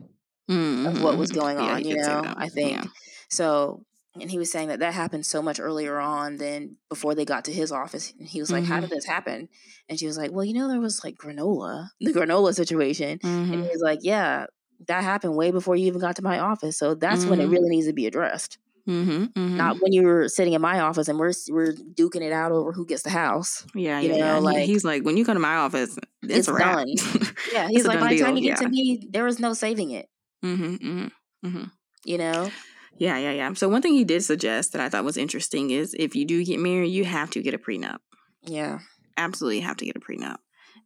[0.49, 0.87] mm-hmm.
[0.87, 1.39] of what was mm-hmm.
[1.39, 2.71] going on, yeah, you know, I think.
[2.71, 2.85] Yeah.
[3.29, 3.83] So,
[4.19, 7.45] and he was saying that that happened so much earlier on than before they got
[7.45, 8.13] to his office.
[8.17, 8.71] And he was like, mm-hmm.
[8.71, 8.95] How did mm-hmm.
[8.95, 9.49] this happen?
[9.89, 13.19] And she was like, Well, you know, there was like granola, the granola situation.
[13.19, 13.53] Mm-hmm.
[13.53, 14.45] And he was like, Yeah,
[14.87, 16.77] that happened way before you even got to my office.
[16.77, 17.51] So that's when it mm-hmm.
[17.51, 18.57] really needs to be addressed.
[18.87, 19.57] Mm-hmm, mm-hmm.
[19.57, 22.85] Not when you're sitting in my office and we're we're duking it out over who
[22.85, 23.65] gets the house.
[23.73, 24.39] Yeah, you yeah, know.
[24.39, 26.87] Like he's like, when you come to my office, it's, it's done.
[27.53, 28.67] yeah, he's like, by the time you get yeah.
[28.67, 30.07] to me, there is no saving it.
[30.43, 31.63] Mm-hmm, mm-hmm, mm-hmm,
[32.05, 32.51] you know.
[32.97, 33.53] Yeah, yeah, yeah.
[33.53, 36.45] So one thing he did suggest that I thought was interesting is if you do
[36.45, 37.97] get married, you have to get a prenup.
[38.43, 38.79] Yeah,
[39.17, 40.37] absolutely have to get a prenup.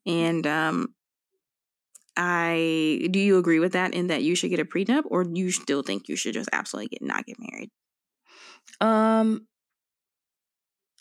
[0.06, 0.96] And um,
[2.16, 5.52] I do you agree with that in that you should get a prenup, or you
[5.52, 7.72] still think you should just absolutely get not get married?
[8.82, 9.48] Um,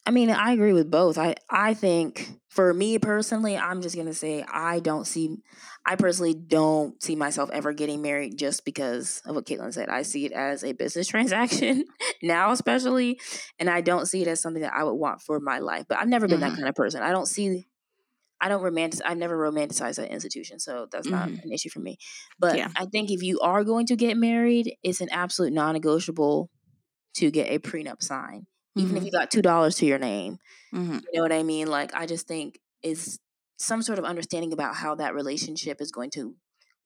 [0.09, 1.18] I mean, I agree with both.
[1.18, 5.37] I I think for me personally, I'm just gonna say I don't see.
[5.85, 9.90] I personally don't see myself ever getting married just because of what Catelyn said.
[9.90, 11.85] I see it as a business transaction
[12.23, 13.21] now, especially,
[13.59, 15.85] and I don't see it as something that I would want for my life.
[15.87, 16.49] But I've never been mm-hmm.
[16.49, 17.03] that kind of person.
[17.03, 17.66] I don't see.
[18.40, 19.03] I don't romanticize.
[19.05, 21.40] I've never romanticized that institution, so that's not mm-hmm.
[21.42, 21.99] an issue for me.
[22.38, 22.68] But yeah.
[22.77, 26.49] I think if you are going to get married, it's an absolute non-negotiable
[27.18, 28.96] to get a prenup signed, even mm-hmm.
[28.98, 30.38] if you got two dollars to your name.
[30.74, 30.98] Mm-hmm.
[31.12, 31.68] You know what I mean?
[31.68, 33.18] Like I just think is
[33.59, 36.35] some sort of understanding about how that relationship is going to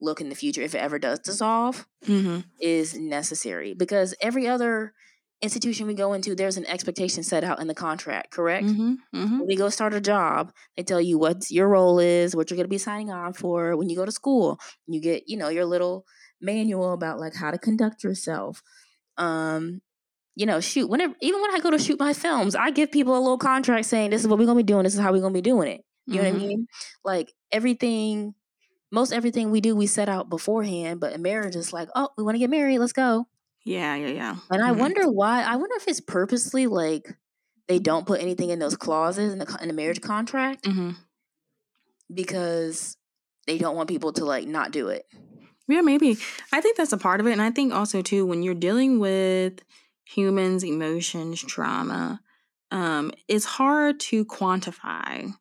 [0.01, 2.39] look in the future if it ever does dissolve mm-hmm.
[2.59, 4.93] is necessary because every other
[5.41, 9.39] institution we go into there's an expectation set out in the contract correct mm-hmm, mm-hmm.
[9.39, 12.55] when we go start a job they tell you what your role is what you're
[12.57, 15.49] going to be signing on for when you go to school you get you know
[15.49, 16.05] your little
[16.41, 18.61] manual about like how to conduct yourself
[19.17, 19.81] um
[20.35, 23.17] you know, shoot, whenever even when I go to shoot my films, I give people
[23.17, 25.21] a little contract saying this is what we're gonna be doing, this is how we're
[25.21, 25.85] gonna be doing it.
[26.05, 26.23] You mm-hmm.
[26.23, 26.47] know what I mm-hmm.
[26.47, 26.67] mean?
[27.03, 28.33] Like everything,
[28.91, 30.99] most everything we do, we set out beforehand.
[30.99, 33.27] But in marriage, it's like, oh, we want to get married, let's go.
[33.65, 34.35] Yeah, yeah, yeah.
[34.49, 34.63] And mm-hmm.
[34.63, 35.43] I wonder why.
[35.43, 37.15] I wonder if it's purposely like
[37.67, 40.91] they don't put anything in those clauses in the in the marriage contract mm-hmm.
[42.13, 42.97] because
[43.47, 45.05] they don't want people to like not do it.
[45.67, 46.17] Yeah, maybe.
[46.51, 48.99] I think that's a part of it, and I think also too when you're dealing
[48.99, 49.61] with
[50.03, 52.21] humans' emotions, trauma,
[52.71, 55.31] um, it's hard to quantify.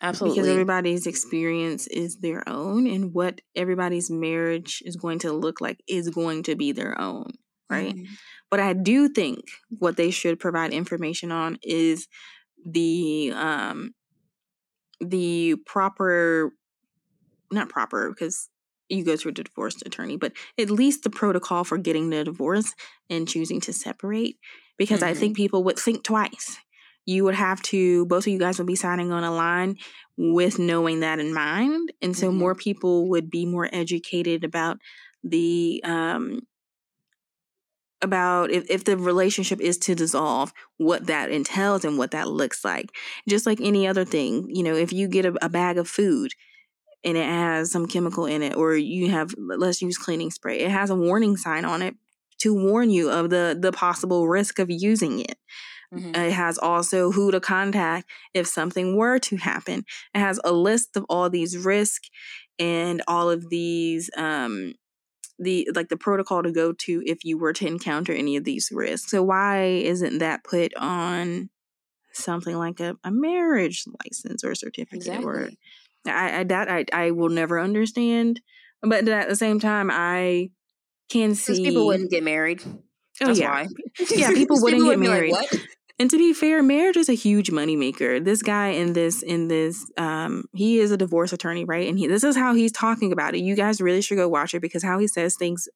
[0.00, 0.40] Absolutely.
[0.40, 5.80] Because everybody's experience is their own, and what everybody's marriage is going to look like
[5.86, 7.30] is going to be their own,
[7.70, 7.94] right?
[7.94, 8.12] Mm-hmm.
[8.50, 12.08] But I do think what they should provide information on is
[12.66, 13.94] the um
[15.00, 16.52] the proper
[17.52, 18.48] not proper because
[18.98, 22.74] you go to a divorce attorney, but at least the protocol for getting the divorce
[23.08, 24.38] and choosing to separate.
[24.78, 25.10] Because mm-hmm.
[25.10, 26.58] I think people would think twice.
[27.04, 29.76] You would have to, both of you guys would be signing on a line
[30.16, 31.92] with knowing that in mind.
[32.00, 32.38] And so mm-hmm.
[32.38, 34.78] more people would be more educated about
[35.24, 36.40] the, um,
[38.02, 42.64] about if, if the relationship is to dissolve, what that entails and what that looks
[42.64, 42.90] like.
[43.28, 46.32] Just like any other thing, you know, if you get a, a bag of food,
[47.04, 50.60] and it has some chemical in it, or you have let's use cleaning spray.
[50.60, 51.94] It has a warning sign on it
[52.38, 55.38] to warn you of the the possible risk of using it.
[55.92, 56.14] Mm-hmm.
[56.14, 59.84] It has also who to contact if something were to happen.
[60.14, 62.08] It has a list of all these risks
[62.58, 64.74] and all of these um
[65.38, 68.70] the like the protocol to go to if you were to encounter any of these
[68.72, 69.10] risks.
[69.10, 71.50] So why isn't that put on
[72.12, 75.26] something like a, a marriage license or certificate exactly.
[75.26, 75.50] or
[76.06, 78.40] I, I that I, I will never understand.
[78.82, 80.50] But at the same time, I
[81.08, 82.62] can see people wouldn't get married.
[83.20, 83.68] Oh That's yeah, why.
[84.10, 85.32] yeah, people wouldn't people get would married.
[85.32, 85.50] Like,
[85.98, 88.24] and to be fair, marriage is a huge moneymaker.
[88.24, 91.88] This guy in this in this um he is a divorce attorney, right?
[91.88, 93.40] And he this is how he's talking about it.
[93.40, 95.68] You guys really should go watch it because how he says things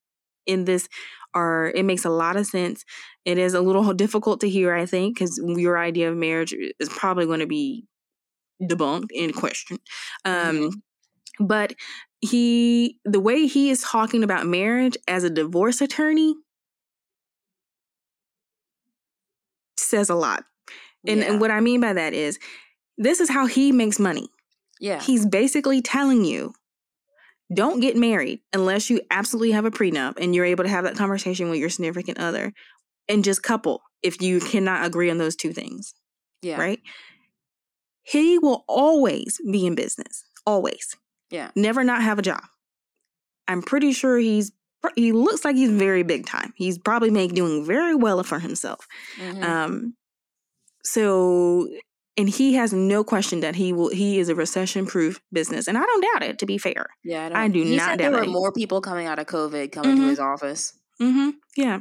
[0.47, 0.89] in this
[1.35, 2.85] are it makes a lot of sense.
[3.25, 6.89] It is a little difficult to hear, I think, because your idea of marriage is
[6.89, 7.85] probably going to be
[8.63, 9.79] debunked in question.
[10.25, 11.47] Um, mm-hmm.
[11.47, 11.75] But
[12.21, 16.35] he, the way he is talking about marriage as a divorce attorney
[19.77, 20.45] says a lot.
[21.07, 21.33] And, yeah.
[21.33, 22.39] and what I mean by that is
[22.99, 24.29] this is how he makes money.
[24.81, 25.01] Yeah.
[25.01, 26.55] He's basically telling you
[27.55, 30.97] don't get married unless you absolutely have a prenup and you're able to have that
[30.97, 32.53] conversation with your significant other
[33.09, 35.95] and just couple if you cannot agree on those two things.
[36.43, 36.59] Yeah.
[36.59, 36.81] Right?
[38.07, 40.25] He will always be in business.
[40.47, 40.97] Always.
[41.31, 41.51] Yeah.
[41.57, 42.43] Never not have a job.
[43.49, 44.53] I'm pretty sure he's
[44.95, 46.53] he looks like he's very big time.
[46.55, 48.87] He's probably make doing very well for himself.
[49.19, 49.43] Mm-hmm.
[49.43, 49.95] Um
[50.85, 51.69] so
[52.17, 55.77] and he has no question that he will he is a recession proof business and
[55.77, 58.13] i don't doubt it to be fair yeah i, I do he not said doubt
[58.13, 58.29] there were it.
[58.29, 60.05] more people coming out of covid coming mm-hmm.
[60.05, 61.31] to his office mm-hmm.
[61.57, 61.81] yeah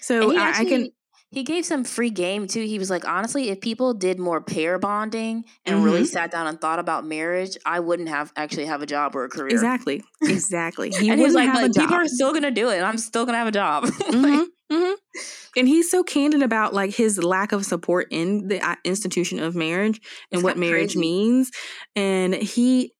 [0.00, 0.90] so I, actually, I, can
[1.32, 2.62] he gave some free game too.
[2.62, 5.84] He was like, honestly, if people did more pair bonding and mm-hmm.
[5.84, 9.24] really sat down and thought about marriage, I wouldn't have actually have a job or
[9.24, 9.50] a career.
[9.50, 10.02] Exactly.
[10.22, 10.90] Exactly.
[10.90, 12.82] He and he's like, like people are still gonna do it.
[12.82, 13.84] I'm still gonna have a job.
[13.84, 14.20] mm-hmm.
[14.20, 14.92] like, mm-hmm.
[15.56, 19.54] And he's so candid about like his lack of support in the uh, institution of
[19.54, 21.00] marriage and what marriage crazy.
[21.00, 21.50] means.
[21.96, 22.92] And he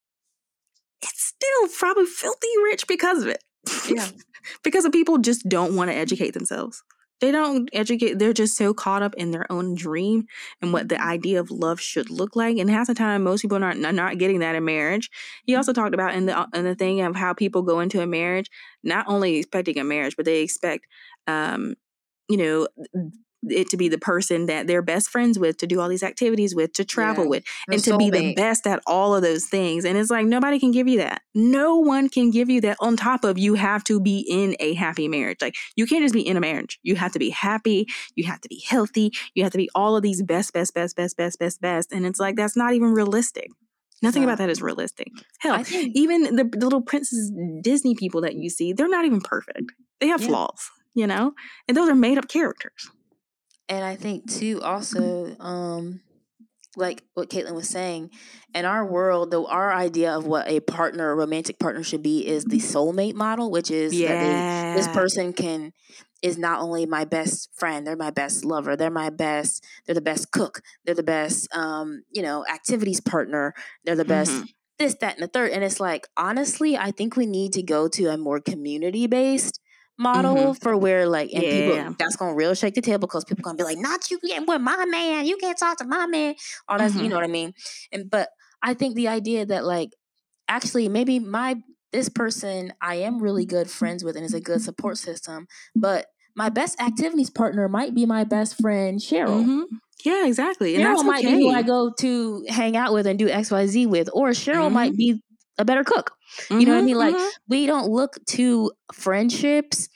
[1.02, 3.44] it's still probably filthy rich because of it.
[3.88, 4.06] Yeah.
[4.64, 6.82] because of people just don't want to educate themselves
[7.20, 10.26] they don't educate they're just so caught up in their own dream
[10.62, 13.56] and what the idea of love should look like and half the time most people
[13.62, 15.10] are not, not getting that in marriage.
[15.44, 18.00] He also talked about in the uh, in the thing of how people go into
[18.02, 18.50] a marriage
[18.82, 20.86] not only expecting a marriage but they expect
[21.26, 21.74] um
[22.28, 22.68] you know
[23.48, 26.54] it to be the person that they're best friends with, to do all these activities
[26.54, 29.84] with, to travel yeah, with, and to be the best at all of those things.
[29.84, 31.22] And it's like nobody can give you that.
[31.34, 34.74] No one can give you that on top of you have to be in a
[34.74, 35.38] happy marriage.
[35.40, 36.78] Like you can't just be in a marriage.
[36.82, 39.96] You have to be happy, you have to be healthy, you have to be all
[39.96, 41.92] of these best, best, best, best, best, best, best.
[41.92, 43.48] And it's like that's not even realistic.
[44.02, 45.08] Nothing about that is realistic.
[45.40, 49.20] Hell, think, even the, the, little princess Disney people that you see, they're not even
[49.20, 49.72] perfect.
[50.00, 50.28] They have yeah.
[50.28, 51.34] flaws, you know?
[51.68, 52.90] And those are made up characters.
[53.70, 56.00] And I think too also, um,
[56.76, 58.10] like what Catelyn was saying,
[58.52, 62.26] in our world, though our idea of what a partner, a romantic partner should be
[62.26, 64.74] is the soulmate model, which is yeah.
[64.74, 65.72] They, this person can
[66.20, 70.00] is not only my best friend, they're my best lover, they're my best, they're the
[70.00, 73.54] best cook, they're the best um, you know, activities partner,
[73.84, 74.44] they're the best mm-hmm.
[74.78, 75.52] this, that, and the third.
[75.52, 79.59] And it's like, honestly, I think we need to go to a more community based
[80.00, 80.52] model mm-hmm.
[80.54, 81.50] for where like and yeah.
[81.50, 84.46] people that's gonna real shake the table because people gonna be like, not you getting
[84.46, 86.34] with my man, you can't talk to my man.
[86.68, 87.04] All that mm-hmm.
[87.04, 87.52] you know what I mean?
[87.92, 88.30] And but
[88.62, 89.90] I think the idea that like
[90.48, 91.56] actually maybe my
[91.92, 96.06] this person I am really good friends with and is a good support system, but
[96.34, 99.42] my best activities partner might be my best friend Cheryl.
[99.42, 99.62] Mm-hmm.
[100.04, 100.76] Yeah, exactly.
[100.76, 101.36] And Cheryl might okay.
[101.36, 104.30] be who I go to hang out with and do X, Y, Z with, or
[104.30, 104.74] Cheryl mm-hmm.
[104.74, 105.22] might be
[105.58, 106.12] a better cook.
[106.44, 106.96] Mm-hmm, you know what I mean?
[106.96, 107.28] Like mm-hmm.
[107.48, 109.89] we don't look to friendships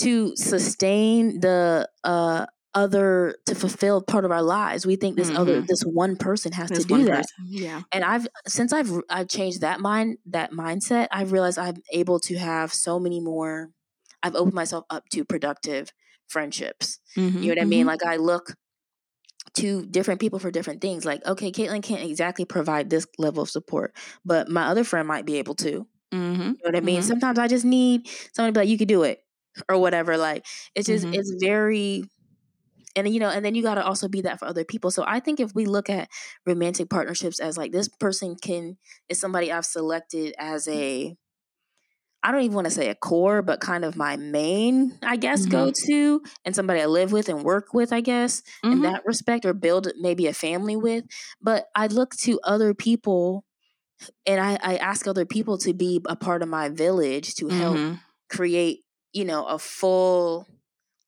[0.00, 4.86] to sustain the uh other to fulfill part of our lives.
[4.86, 5.38] We think this mm-hmm.
[5.38, 7.26] other this one person has this to do that.
[7.26, 7.46] Person.
[7.48, 7.82] Yeah.
[7.92, 12.36] And I've since I've I've changed that mind that mindset, I've realized I'm able to
[12.36, 13.70] have so many more
[14.22, 15.92] I've opened myself up to productive
[16.28, 16.98] friendships.
[17.16, 17.80] Mm-hmm, you know what I mean?
[17.80, 17.88] Mm-hmm.
[17.88, 18.54] Like I look
[19.54, 21.04] to different people for different things.
[21.04, 25.26] Like, okay, Catelyn can't exactly provide this level of support, but my other friend might
[25.26, 25.86] be able to.
[26.12, 26.42] Mm-hmm.
[26.42, 27.00] You know what I mean?
[27.00, 27.08] Mm-hmm.
[27.08, 29.24] Sometimes I just need someone to be like, you can do it
[29.68, 30.16] or whatever.
[30.16, 31.14] Like, it's just, mm-hmm.
[31.14, 32.04] it's very,
[32.96, 34.90] and you know, and then you got to also be that for other people.
[34.90, 36.08] So I think if we look at
[36.46, 41.16] romantic partnerships as like, this person can, is somebody I've selected as a,
[42.22, 45.42] I don't even want to say a core, but kind of my main, I guess,
[45.42, 45.52] mm-hmm.
[45.52, 48.72] go to, and somebody I live with and work with, I guess, mm-hmm.
[48.72, 51.04] in that respect, or build maybe a family with.
[51.40, 53.46] But I look to other people
[54.26, 57.76] and I, I ask other people to be a part of my village to help
[57.76, 57.94] mm-hmm.
[58.28, 58.80] create,
[59.12, 60.46] you know, a full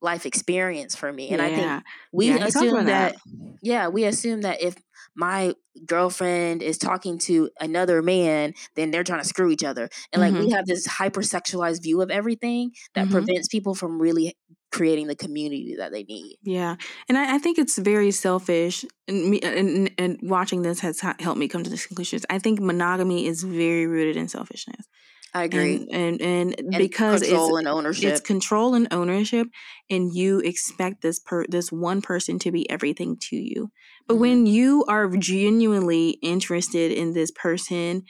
[0.00, 1.30] life experience for me.
[1.30, 1.46] And yeah.
[1.46, 3.16] I think we yeah, assume that, that,
[3.62, 4.74] yeah, we assume that if
[5.14, 5.54] my
[5.86, 9.88] girlfriend is talking to another man, then they're trying to screw each other.
[10.12, 10.46] And like mm-hmm.
[10.46, 13.12] we have this hypersexualized view of everything that mm-hmm.
[13.12, 14.36] prevents people from really
[14.70, 16.38] creating the community that they need.
[16.42, 16.76] Yeah.
[17.08, 21.36] And I, I think it's very selfish and me and, and watching this has helped
[21.36, 22.20] me come to this conclusion.
[22.30, 24.86] I think monogamy is very rooted in selfishness.
[25.34, 25.86] I agree.
[25.90, 28.04] And and, and, and because control it's, and ownership.
[28.04, 29.48] It's control and ownership
[29.90, 33.70] and you expect this per this one person to be everything to you.
[34.06, 34.20] But mm-hmm.
[34.20, 38.04] when you are genuinely interested in this person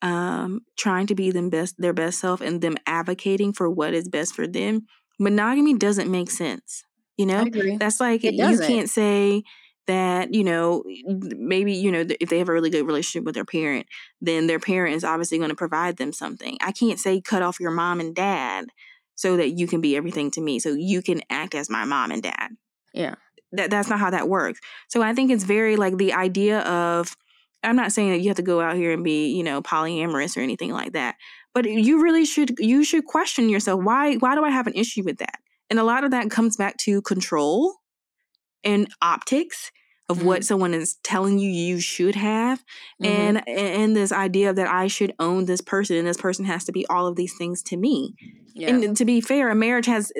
[0.00, 4.08] um trying to be them best their best self and them advocating for what is
[4.08, 4.86] best for them,
[5.18, 6.84] monogamy doesn't make sense.
[7.16, 7.44] You know?
[7.78, 9.42] That's like you can't say
[9.88, 13.44] that you know maybe you know if they have a really good relationship with their
[13.44, 13.86] parent
[14.20, 16.56] then their parent is obviously going to provide them something.
[16.60, 18.66] I can't say cut off your mom and dad
[19.16, 22.12] so that you can be everything to me so you can act as my mom
[22.12, 22.50] and dad.
[22.94, 23.16] Yeah.
[23.52, 24.60] That that's not how that works.
[24.88, 27.16] So i think it's very like the idea of
[27.64, 30.36] i'm not saying that you have to go out here and be you know polyamorous
[30.36, 31.16] or anything like that
[31.54, 35.02] but you really should you should question yourself why why do i have an issue
[35.02, 35.40] with that?
[35.70, 37.74] And a lot of that comes back to control
[38.64, 39.70] and optics
[40.08, 40.26] of mm-hmm.
[40.26, 42.64] what someone is telling you you should have
[43.02, 43.06] mm-hmm.
[43.06, 46.72] and and this idea that I should own this person and this person has to
[46.72, 48.14] be all of these things to me.
[48.54, 48.70] Yeah.
[48.70, 50.12] And to be fair, a marriage has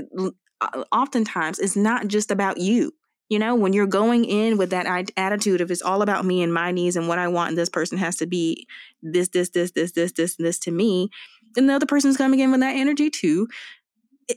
[0.92, 2.92] oftentimes it's not just about you.
[3.28, 6.52] You know, when you're going in with that attitude of it's all about me and
[6.52, 8.66] my needs and what I want, and this person has to be
[9.02, 11.10] this, this, this, this, this, this, and this to me,
[11.54, 13.46] and the other person's coming in with that energy too,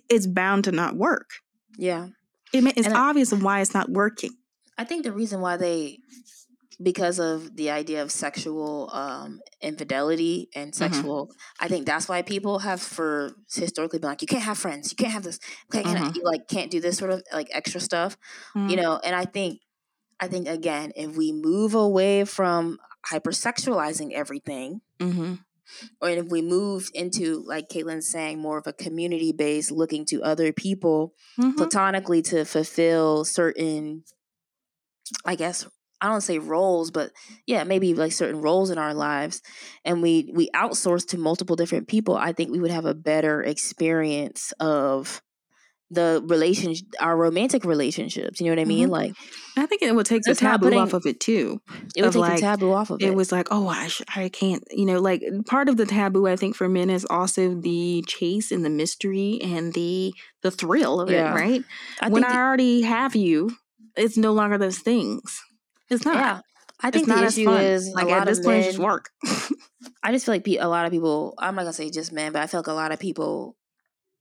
[0.10, 1.30] it's bound to not work.
[1.78, 2.08] Yeah.
[2.54, 4.32] It, it's and obvious I, why it's not working.
[4.82, 6.00] I think the reason why they
[6.82, 10.84] because of the idea of sexual um, infidelity and mm-hmm.
[10.84, 11.64] sexual mm-hmm.
[11.66, 14.96] i think that's why people have for historically been like you can't have friends you
[14.96, 15.40] can't have this
[15.72, 16.12] okay, mm-hmm.
[16.16, 18.18] you like can't do this sort of like extra stuff
[18.56, 18.70] mm-hmm.
[18.70, 19.60] you know and i think
[20.20, 22.80] i think again if we move away from
[23.12, 25.36] hypersexualizing everything mm-hmm.
[26.02, 30.24] or if we move into like Catelyn's saying more of a community based looking to
[30.24, 31.58] other people mm-hmm.
[31.58, 34.04] platonically to fulfill certain
[35.26, 35.68] I guess
[36.02, 37.12] I don't say roles, but
[37.46, 39.42] yeah, maybe like certain roles in our lives,
[39.86, 42.18] and we we outsource to multiple different people.
[42.18, 45.22] I think we would have a better experience of
[45.92, 48.40] the relationship, our romantic relationships.
[48.40, 48.86] You know what I mean?
[48.86, 48.94] Mm-hmm.
[48.94, 49.14] Like,
[49.58, 51.62] I think it would take the taboo putting, off of it too.
[51.96, 53.06] It would take like, the taboo off of it.
[53.06, 54.64] It was like, oh, I, sh- I can't.
[54.72, 58.52] You know, like part of the taboo, I think, for men is also the chase
[58.52, 61.32] and the mystery and the the thrill of yeah.
[61.32, 61.36] it.
[61.36, 61.64] Right?
[62.00, 63.52] I when I already have you,
[63.96, 65.42] it's no longer those things.
[65.90, 66.16] It's not.
[66.16, 66.40] Yeah.
[66.84, 69.10] I think the issue is like at this point, just work.
[70.04, 71.36] I just feel like a lot of people.
[71.38, 73.56] I'm not gonna say just men, but I feel like a lot of people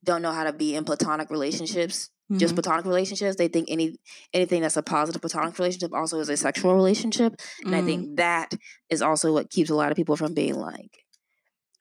[0.05, 2.11] don't know how to be in platonic relationships.
[2.31, 2.39] Mm-hmm.
[2.39, 3.37] Just platonic relationships.
[3.37, 3.97] They think any
[4.33, 7.75] anything that's a positive platonic relationship also is a sexual relationship, and mm-hmm.
[7.75, 8.53] I think that
[8.91, 11.05] is also what keeps a lot of people from being like,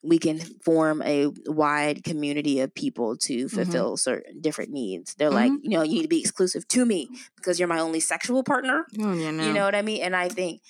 [0.02, 3.56] we can form a wide community of people to mm-hmm.
[3.56, 3.96] fulfill mm-hmm.
[3.96, 5.14] certain different needs.
[5.14, 5.52] They're mm-hmm.
[5.52, 8.42] like, you know, you need to be exclusive to me because you're my only sexual
[8.42, 8.86] partner.
[9.00, 9.46] Oh, yeah, no.
[9.46, 10.02] You know what I mean?
[10.02, 10.62] And I think,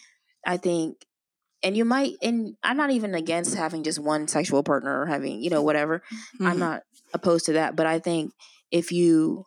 [0.44, 1.04] I think,
[1.62, 5.42] and you might, and I'm not even against having just one sexual partner or having,
[5.42, 6.02] you know, whatever.
[6.34, 6.46] Mm-hmm.
[6.46, 8.32] I'm not opposed to that, but I think
[8.70, 9.44] if you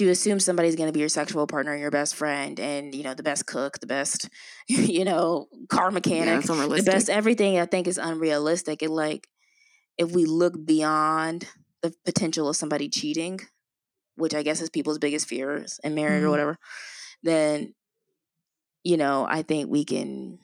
[0.00, 3.12] to assume somebody's going to be your sexual partner, your best friend, and you know
[3.12, 4.30] the best cook, the best,
[4.66, 7.58] you know, car mechanic, yeah, the best everything.
[7.58, 8.80] I think is unrealistic.
[8.80, 9.28] And like,
[9.98, 11.46] if we look beyond
[11.82, 13.40] the potential of somebody cheating,
[14.16, 16.28] which I guess is people's biggest fears in marriage mm-hmm.
[16.28, 16.58] or whatever,
[17.22, 17.74] then
[18.82, 20.38] you know I think we can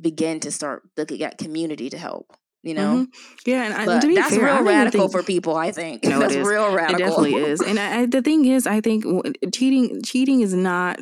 [0.00, 3.50] begin to start looking at community to help you know mm-hmm.
[3.50, 6.18] yeah and I, to be that's fair, real radical think, for people i think no,
[6.20, 9.04] that's real radical it definitely is and I, the thing is i think
[9.52, 11.00] cheating cheating is not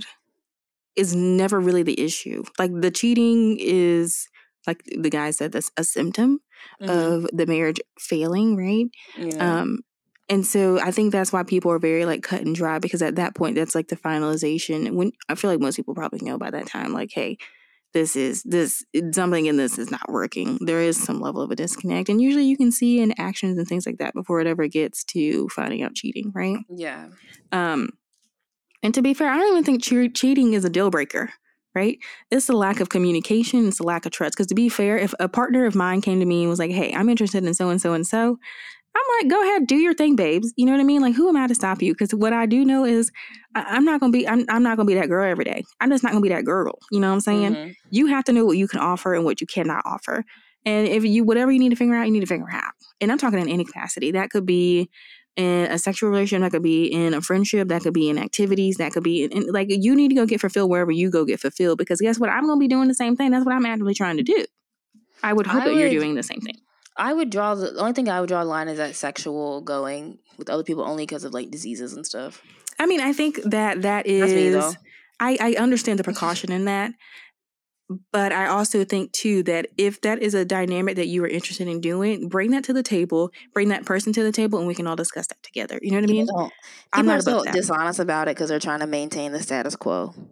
[0.97, 4.29] is never really the issue like the cheating is
[4.67, 6.41] like the guy said that's a symptom
[6.81, 6.91] mm-hmm.
[6.91, 8.87] of the marriage failing right
[9.17, 9.61] yeah.
[9.61, 9.81] um
[10.29, 13.17] and so I think that's why people are very like cut and dry because at
[13.17, 14.91] that point that's like the finalization.
[14.93, 17.37] When I feel like most people probably know by that time, like, hey,
[17.93, 20.59] this is this something in this is not working.
[20.61, 23.67] There is some level of a disconnect, and usually you can see in actions and
[23.67, 26.59] things like that before it ever gets to finding out cheating, right?
[26.75, 27.09] Yeah.
[27.51, 27.91] Um,
[28.83, 31.31] and to be fair, I don't even think che- cheating is a deal breaker,
[31.75, 31.99] right?
[32.31, 33.69] It's a lack of communication.
[33.69, 34.35] It's a lack of trust.
[34.35, 36.71] Because to be fair, if a partner of mine came to me and was like,
[36.73, 38.39] "Hey, I'm interested in so and so and so,"
[38.95, 40.53] I'm like, go ahead, do your thing, babes.
[40.57, 41.01] You know what I mean?
[41.01, 41.95] Like, who am I to stop you?
[41.95, 43.11] Because what I do know is
[43.55, 45.65] I, am not gonna be I'm, I'm not gonna be that girl every day.
[45.81, 46.79] I'm just not gonna be that girl.
[46.91, 47.55] You know what I'm saying?
[47.55, 47.73] Mm-hmm.
[47.91, 50.25] You have to know what you can offer and what you cannot offer.
[50.65, 52.73] And if you whatever you need to figure out, you need to figure out.
[53.01, 54.13] And I'm talking in any capacity.
[54.13, 54.91] That could be
[55.37, 58.77] in a sexual relationship, that could be in a friendship, that could be in activities,
[58.77, 61.25] that could be in, in like you need to go get fulfilled wherever you go
[61.25, 61.79] get fulfilled.
[61.79, 62.31] Because guess what?
[62.31, 63.31] I'm gonna be doing the same thing.
[63.31, 64.45] That's what I'm actively trying to do.
[65.23, 66.59] I would hope I that would, you're doing the same thing.
[66.97, 69.61] I would draw the, the only thing I would draw the line is that sexual
[69.61, 72.43] going with other people only because of like diseases and stuff.
[72.79, 74.77] I mean, I think that that is.
[75.21, 76.93] I I understand the precaution in that,
[78.11, 81.69] but I also think too that if that is a dynamic that you are interested
[81.69, 84.75] in doing, bring that to the table, bring that person to the table, and we
[84.75, 85.79] can all discuss that together.
[85.81, 86.27] You know what I mean?
[86.27, 86.51] People,
[86.93, 90.13] I'm not so dishonest about it because they're trying to maintain the status quo.
[90.17, 90.25] Oh,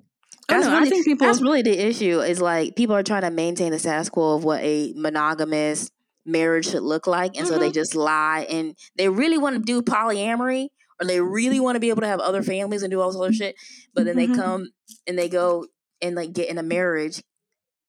[0.48, 1.26] that's oh, no, really, people.
[1.26, 2.20] That's really the issue.
[2.20, 5.90] Is like people are trying to maintain the status quo of what a monogamous
[6.31, 7.37] marriage should look like.
[7.37, 7.55] And mm-hmm.
[7.55, 7.74] so they mm-hmm.
[7.74, 10.68] just lie and they really want to do polyamory
[11.01, 13.20] or they really want to be able to have other families and do all this
[13.20, 13.57] other shit.
[13.95, 14.33] But then mm-hmm.
[14.33, 14.70] they come
[15.07, 15.66] and they go
[16.03, 17.22] and like get in a marriage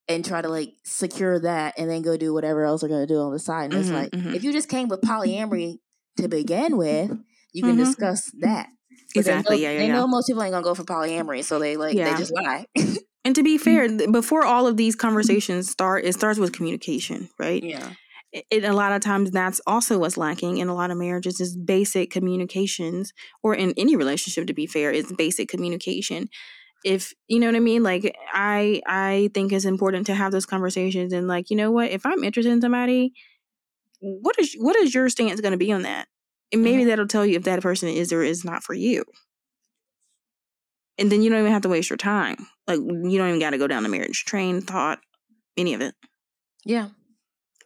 [0.07, 3.13] and try to like secure that and then go do whatever else they're going to
[3.13, 3.65] do on the side.
[3.65, 4.33] And mm-hmm, it's like, mm-hmm.
[4.33, 5.75] if you just came with polyamory
[6.17, 7.11] to begin with,
[7.53, 7.83] you can mm-hmm.
[7.83, 8.67] discuss that.
[9.13, 9.57] But exactly.
[9.57, 9.93] They know, yeah, yeah, they yeah.
[9.93, 12.11] know most people ain't gonna go for polyamory, so they like yeah.
[12.11, 12.65] they just lie.
[13.25, 17.61] and to be fair, before all of these conversations start, it starts with communication, right?
[17.61, 17.91] Yeah
[18.31, 21.57] it, a lot of times that's also what's lacking in a lot of marriages is
[21.57, 23.13] basic communications
[23.43, 26.29] or in any relationship to be fair is basic communication.
[26.83, 27.83] If you know what i mean?
[27.83, 31.91] Like i i think it's important to have those conversations and like you know what?
[31.91, 33.13] If i'm interested in somebody
[33.99, 36.07] what is what is your stance going to be on that?
[36.53, 36.89] And maybe mm-hmm.
[36.89, 39.05] that'll tell you if that person is or is not for you.
[40.97, 42.47] And then you don't even have to waste your time.
[42.67, 44.99] Like you don't even got to go down the marriage train thought
[45.57, 45.95] any of it.
[46.65, 46.89] Yeah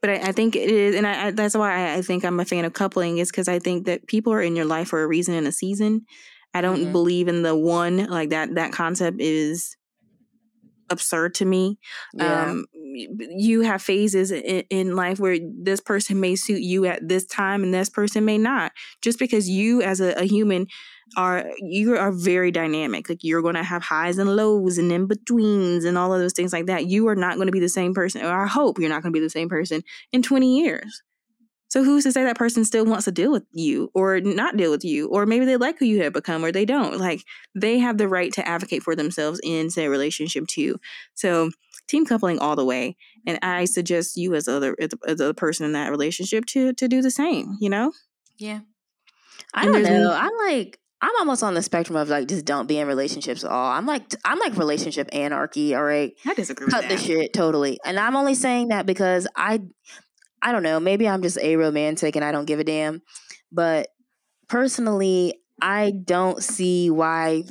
[0.06, 2.46] but I, I, think it is, and I, I, that's why I, think I'm a
[2.46, 5.08] fan of coupling is because I think that people are in your life for a
[5.08, 6.06] reason and a season.
[6.54, 6.92] I don't mm-hmm.
[6.92, 8.54] believe in the one like that.
[8.54, 9.76] That concept is
[10.92, 11.80] absurd to me.
[12.14, 12.52] Yeah.
[12.52, 17.26] Um, you have phases in, in, life where this person may suit you at this
[17.26, 18.74] time and this person may not.
[19.02, 20.68] Just because you, as a, a human,
[21.18, 23.10] are you are very dynamic.
[23.10, 26.34] Like you're going to have highs and lows and in betweens and all of those
[26.34, 26.88] things like that.
[26.88, 29.14] You are not going to be the same person, or I hope you're not going
[29.14, 31.04] to be the same person in 20 years.
[31.68, 34.72] So who's to say that person still wants to deal with you or not deal
[34.72, 35.10] with you?
[35.10, 37.00] Or maybe they like who you have become or they don't.
[37.00, 40.78] Like they have the right to advocate for themselves in say relationship too.
[41.16, 41.50] So
[41.88, 42.96] team coupling all the way.
[43.28, 47.02] And I suggest you as other as a person in that relationship to to do
[47.02, 47.92] the same, you know?
[48.38, 48.62] Yeah.
[49.54, 50.14] I don't know.
[50.14, 53.52] I'm like I'm almost on the spectrum of like just don't be in relationships at
[53.52, 53.72] all.
[53.72, 55.76] I'm like I'm like relationship anarchy.
[55.76, 56.68] All right, I disagree.
[56.68, 57.80] Cut the shit totally.
[57.86, 59.62] And I'm only saying that because I
[60.42, 60.80] I don't know.
[60.80, 63.04] Maybe I'm just a romantic and I don't give a damn.
[63.52, 63.90] But
[64.48, 67.44] personally, I don't see why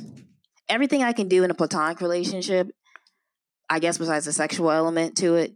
[0.67, 2.67] everything I can do in a platonic relationship,
[3.69, 5.53] I guess besides the sexual element to it,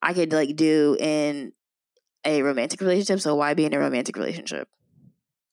[0.00, 1.52] I could like do in
[2.24, 3.18] a romantic relationship.
[3.18, 4.68] So why be in a romantic relationship?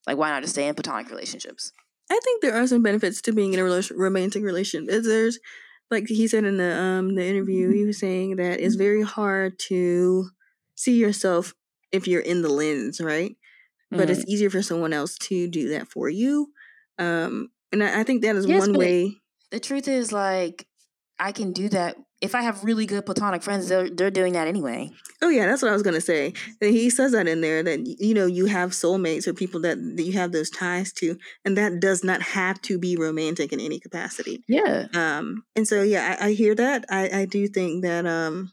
[0.06, 1.72] Like, why not just stay in platonic relationships?
[2.10, 5.02] I think there are some benefits to being in a romantic relationship.
[5.04, 5.38] There's,
[5.90, 9.58] like he said in the um the interview, he was saying that it's very hard
[9.68, 10.30] to
[10.74, 11.54] see yourself
[11.92, 13.30] if you're in the lens, right?
[13.30, 13.96] Mm-hmm.
[13.98, 14.30] But it's mm-hmm.
[14.30, 16.52] easier for someone else to do that for you.
[16.98, 19.16] Um, and I, I think that is yes, one way.
[19.50, 20.66] The truth is, like,
[21.18, 24.46] I can do that if I have really good platonic friends, they're they're doing that
[24.46, 24.90] anyway.
[25.22, 26.34] Oh yeah, that's what I was gonna say.
[26.60, 30.02] He says that in there that you know you have soulmates or people that, that
[30.02, 33.80] you have those ties to, and that does not have to be romantic in any
[33.80, 34.44] capacity.
[34.48, 34.86] Yeah.
[34.94, 35.44] Um.
[35.56, 36.84] And so yeah, I, I hear that.
[36.90, 38.52] I I do think that um,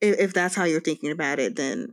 [0.00, 1.88] if, if that's how you're thinking about it, then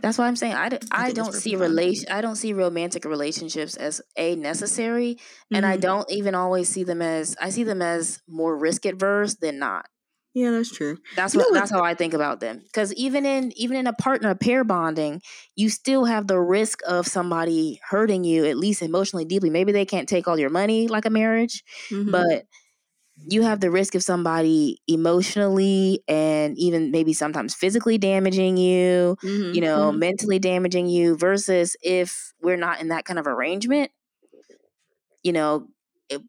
[0.00, 3.04] that's why I'm saying I, d- I, I don't see relation I don't see romantic
[3.04, 5.56] relationships as a necessary mm-hmm.
[5.56, 5.80] and I mm-hmm.
[5.80, 9.86] don't even always see them as I see them as more risk adverse than not.
[10.34, 10.98] Yeah, that's true.
[11.16, 12.62] That's what, what that's how I think about them.
[12.72, 15.20] Cuz even in even in a partner pair bonding,
[15.56, 19.50] you still have the risk of somebody hurting you at least emotionally deeply.
[19.50, 22.10] Maybe they can't take all your money like a marriage, mm-hmm.
[22.10, 22.44] but
[23.26, 29.54] you have the risk of somebody emotionally and even maybe sometimes physically damaging you, mm-hmm.
[29.54, 29.98] you know, mm-hmm.
[29.98, 33.90] mentally damaging you versus if we're not in that kind of arrangement,
[35.22, 35.66] you know,
[36.08, 36.22] it,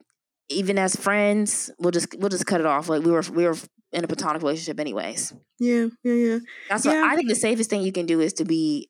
[0.49, 2.89] even as friends, we'll just we'll just cut it off.
[2.89, 3.55] Like we were we were
[3.91, 5.33] in a platonic relationship anyways.
[5.59, 6.39] Yeah, yeah, yeah.
[6.69, 7.01] That's yeah.
[7.01, 8.89] what I think the safest thing you can do is to be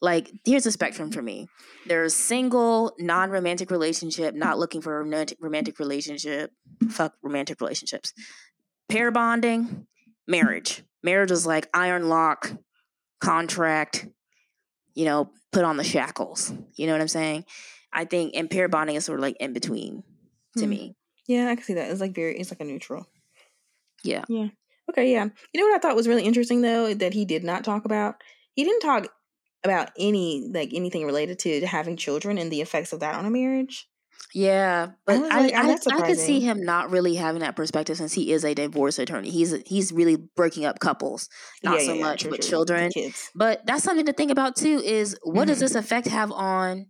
[0.00, 1.48] like here's a spectrum for me.
[1.86, 6.52] There's single non-romantic relationship not looking for a romantic, romantic relationship
[6.88, 8.12] fuck romantic relationships.
[8.88, 9.86] Pair bonding
[10.26, 10.82] marriage.
[11.02, 12.52] Marriage is like iron lock
[13.20, 14.08] contract
[14.94, 16.52] you know put on the shackles.
[16.74, 17.44] You know what i'm saying?
[17.92, 20.02] I think and pair bonding is sort of like in between
[20.56, 20.70] to hmm.
[20.70, 20.96] me.
[21.26, 21.90] Yeah i can see that.
[21.90, 23.06] It's like very it's like a neutral.
[24.02, 24.24] Yeah.
[24.28, 24.48] Yeah.
[24.90, 25.26] Okay yeah.
[25.52, 28.16] You know what i thought was really interesting though that he did not talk about?
[28.54, 29.06] He didn't talk
[29.64, 33.30] about any like anything related to having children and the effects of that on a
[33.30, 33.86] marriage.
[34.32, 37.96] Yeah, but I like, I, I, I, could see him not really having that perspective
[37.96, 39.28] since he is a divorce attorney.
[39.28, 41.28] He's he's really breaking up couples,
[41.64, 42.50] not yeah, so yeah, much true, with true.
[42.50, 42.92] children.
[43.34, 44.80] But that's something to think about too.
[44.84, 45.48] Is what mm-hmm.
[45.48, 46.86] does this effect have on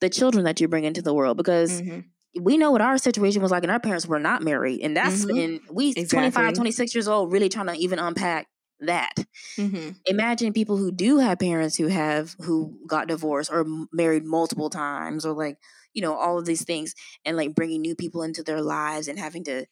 [0.00, 1.36] the children that you bring into the world?
[1.36, 2.00] Because mm-hmm.
[2.42, 5.26] we know what our situation was like, and our parents were not married, and that's
[5.26, 5.38] mm-hmm.
[5.38, 6.30] and we exactly.
[6.30, 8.46] 25, 26 years old, really trying to even unpack
[8.80, 9.14] that.
[9.56, 9.90] Mm-hmm.
[10.06, 15.24] Imagine people who do have parents who have who got divorced or married multiple times
[15.24, 15.58] or like
[15.92, 19.18] you know all of these things and like bringing new people into their lives and
[19.18, 19.66] having to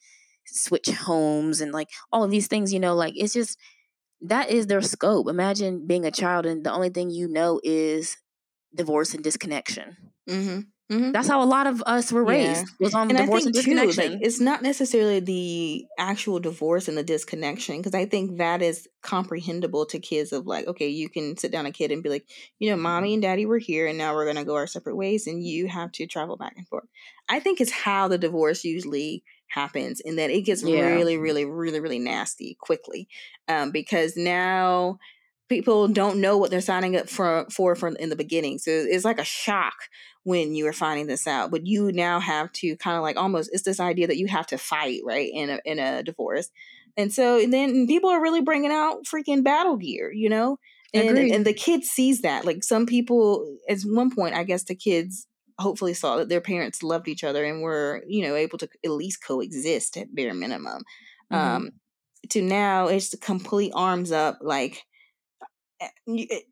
[0.46, 3.58] switch homes and like all of these things you know like it's just
[4.20, 8.16] that is their scope imagine being a child and the only thing you know is
[8.74, 9.96] divorce and disconnection
[10.28, 10.60] mm-hmm.
[10.90, 11.12] Mm-hmm.
[11.12, 12.66] That's how a lot of us were raised.
[12.66, 12.86] Yeah.
[12.86, 14.04] Was on and divorce I think and disconnection.
[14.04, 18.62] Too, like, it's not necessarily the actual divorce and the disconnection because I think that
[18.62, 20.32] is comprehensible to kids.
[20.32, 22.26] Of like, okay, you can sit down a kid and be like,
[22.58, 25.26] you know, mommy and daddy were here, and now we're gonna go our separate ways,
[25.26, 26.88] and you have to travel back and forth.
[27.28, 30.80] I think it's how the divorce usually happens, and that it gets yeah.
[30.80, 33.08] really, really, really, really nasty quickly,
[33.46, 34.98] um, because now
[35.50, 38.58] people don't know what they're signing up for for from in the beginning.
[38.58, 39.74] So it's like a shock
[40.28, 41.50] when you were finding this out.
[41.50, 44.46] But you now have to kind of like almost it's this idea that you have
[44.48, 46.50] to fight right in a in a divorce,
[46.96, 50.58] and so and then people are really bringing out freaking battle gear, you know.
[50.94, 52.46] And, and the kid sees that.
[52.46, 55.26] Like some people, at one point, I guess the kids
[55.58, 58.90] hopefully saw that their parents loved each other and were, you know, able to at
[58.90, 60.82] least coexist at bare minimum.
[61.30, 61.56] Mm-hmm.
[61.56, 61.70] Um,
[62.30, 64.82] to now, it's complete arms up, like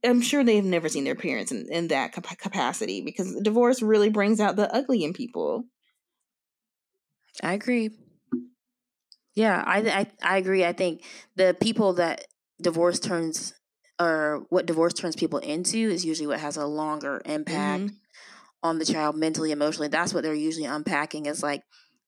[0.04, 4.40] I'm sure they've never seen their parents in, in that capacity because divorce really brings
[4.40, 5.64] out the ugly in people.
[7.42, 7.90] I agree.
[9.34, 10.64] Yeah, I, I I agree.
[10.64, 11.04] I think
[11.34, 12.24] the people that
[12.60, 13.52] divorce turns
[14.00, 17.94] or what divorce turns people into is usually what has a longer impact mm-hmm.
[18.62, 19.88] on the child mentally, emotionally.
[19.88, 21.26] That's what they're usually unpacking.
[21.26, 21.62] Is like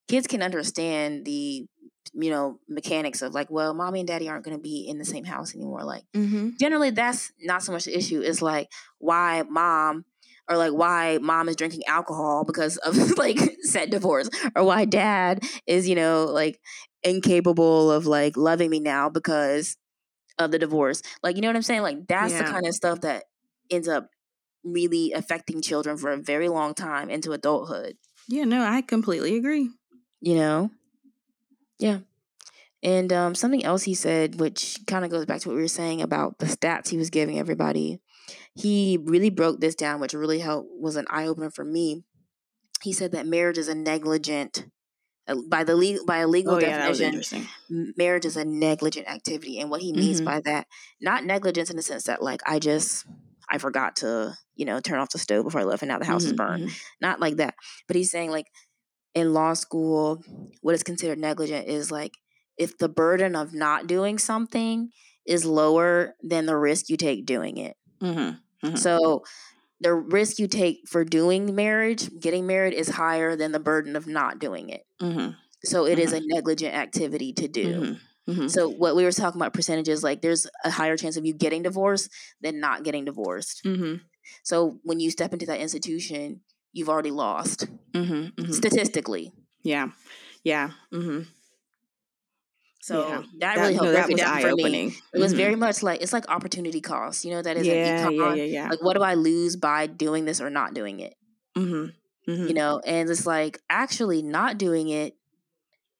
[0.08, 1.66] kids can understand the
[2.14, 5.04] you know mechanics of like well mommy and daddy aren't going to be in the
[5.04, 6.50] same house anymore like mm-hmm.
[6.58, 10.04] generally that's not so much the issue it's like why mom
[10.48, 15.42] or like why mom is drinking alcohol because of like said divorce or why dad
[15.66, 16.60] is you know like
[17.02, 19.76] incapable of like loving me now because
[20.38, 21.02] of the divorce.
[21.22, 21.82] Like you know what i'm saying?
[21.82, 22.42] Like that's yeah.
[22.42, 23.24] the kind of stuff that
[23.70, 24.08] ends up
[24.64, 27.96] really affecting children for a very long time into adulthood.
[28.28, 29.70] Yeah no i completely agree.
[30.20, 30.70] You know
[31.78, 31.98] yeah.
[32.82, 35.68] And um, something else he said, which kind of goes back to what we were
[35.68, 38.00] saying about the stats he was giving everybody.
[38.54, 42.04] He really broke this down, which really helped was an eye opener for me.
[42.82, 44.66] He said that marriage is a negligent
[45.26, 47.46] uh, by the legal by a legal oh, definition.
[47.68, 50.26] Yeah, marriage is a negligent activity, and what he means mm-hmm.
[50.26, 50.66] by that,
[51.00, 53.06] not negligence in the sense that like I just
[53.50, 56.04] I forgot to you know turn off the stove before I left, and now the
[56.04, 56.30] house mm-hmm.
[56.32, 56.64] is burned.
[56.64, 56.76] Mm-hmm.
[57.00, 57.54] Not like that,
[57.86, 58.46] but he's saying like
[59.18, 60.22] in law school,
[60.62, 62.14] what is considered negligent is like
[62.56, 64.90] if the burden of not doing something
[65.26, 67.76] is lower than the risk you take doing it.
[68.00, 68.66] Mm-hmm.
[68.66, 68.76] Mm-hmm.
[68.76, 69.24] So
[69.80, 74.06] the risk you take for doing marriage, getting married, is higher than the burden of
[74.06, 74.84] not doing it.
[75.00, 75.32] Mm-hmm.
[75.64, 76.26] So it is a mm-hmm.
[76.28, 77.74] negligent activity to do.
[77.74, 78.32] Mm-hmm.
[78.32, 78.48] mm-hmm.
[78.48, 81.62] So what we were talking about percentages, like there's a higher chance of you getting
[81.62, 82.10] divorced
[82.40, 83.62] than not getting divorced.
[83.64, 83.96] Mm-hmm.
[84.42, 86.40] So when you step into that institution,
[86.72, 87.66] you've already lost
[88.50, 89.32] statistically.
[89.62, 89.88] Yeah,
[90.44, 90.70] yeah.
[92.88, 93.16] So yeah.
[93.16, 94.94] that, that really helped no, that was eye opening.
[95.12, 95.42] It was mm-hmm.
[95.42, 97.22] very much like it's like opportunity cost.
[97.22, 98.68] You know that is yeah, yeah, yeah, yeah.
[98.70, 101.14] Like what do I lose by doing this or not doing it?
[101.54, 102.30] Mm-hmm.
[102.30, 102.46] Mm-hmm.
[102.46, 105.14] You know, and it's like actually not doing it.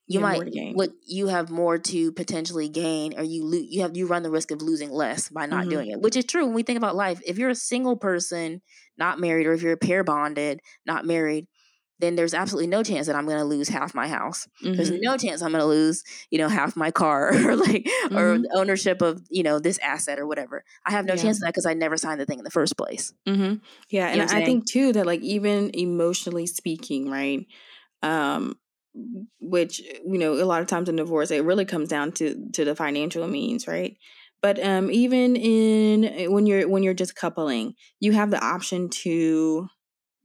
[0.07, 3.95] You, you might what you have more to potentially gain, or you lo- you have
[3.95, 5.71] you run the risk of losing less by not mm-hmm.
[5.71, 7.21] doing it, which is true when we think about life.
[7.27, 8.63] If you're a single person,
[8.99, 11.47] not married, or if you're pair bonded, not married,
[12.01, 14.47] then there's absolutely no chance that I'm going to lose half my house.
[14.63, 14.77] Mm-hmm.
[14.77, 18.17] There's no chance I'm going to lose, you know, half my car or like mm-hmm.
[18.17, 20.65] or ownership of, you know, this asset or whatever.
[20.85, 21.23] I have no yeah.
[21.23, 23.13] chance of that because I never signed the thing in the first place.
[23.27, 23.57] Mm-hmm.
[23.91, 27.47] Yeah, you and I think too that like even emotionally speaking, right?
[28.03, 28.57] Um
[29.41, 32.65] which you know a lot of times in divorce it really comes down to to
[32.65, 33.97] the financial means right
[34.43, 39.69] but um even in when you're when you're just coupling you have the option to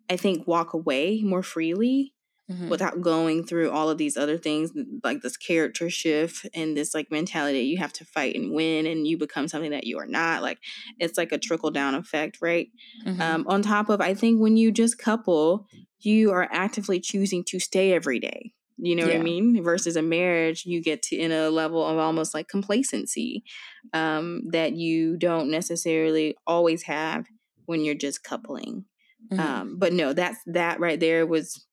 [0.10, 2.14] I think, walk away more freely
[2.50, 2.70] mm-hmm.
[2.70, 4.72] without going through all of these other things,
[5.04, 9.08] like this character shift and this like mentality you have to fight and win and
[9.08, 10.42] you become something that you are not.
[10.42, 10.60] Like
[11.00, 12.68] it's like a trickle down effect, right?
[13.06, 13.22] Mm-hmm.
[13.22, 15.68] Um, on top of, I think when you just couple,
[16.00, 18.54] you are actively choosing to stay every day.
[18.78, 19.14] You know yeah.
[19.14, 19.64] what I mean?
[19.64, 23.44] Versus a marriage, you get to in a level of almost like complacency
[23.94, 27.26] um, that you don't necessarily always have
[27.66, 28.86] when you're just coupling.
[29.32, 29.40] Mm-hmm.
[29.40, 31.66] Um, but no, that's that right there was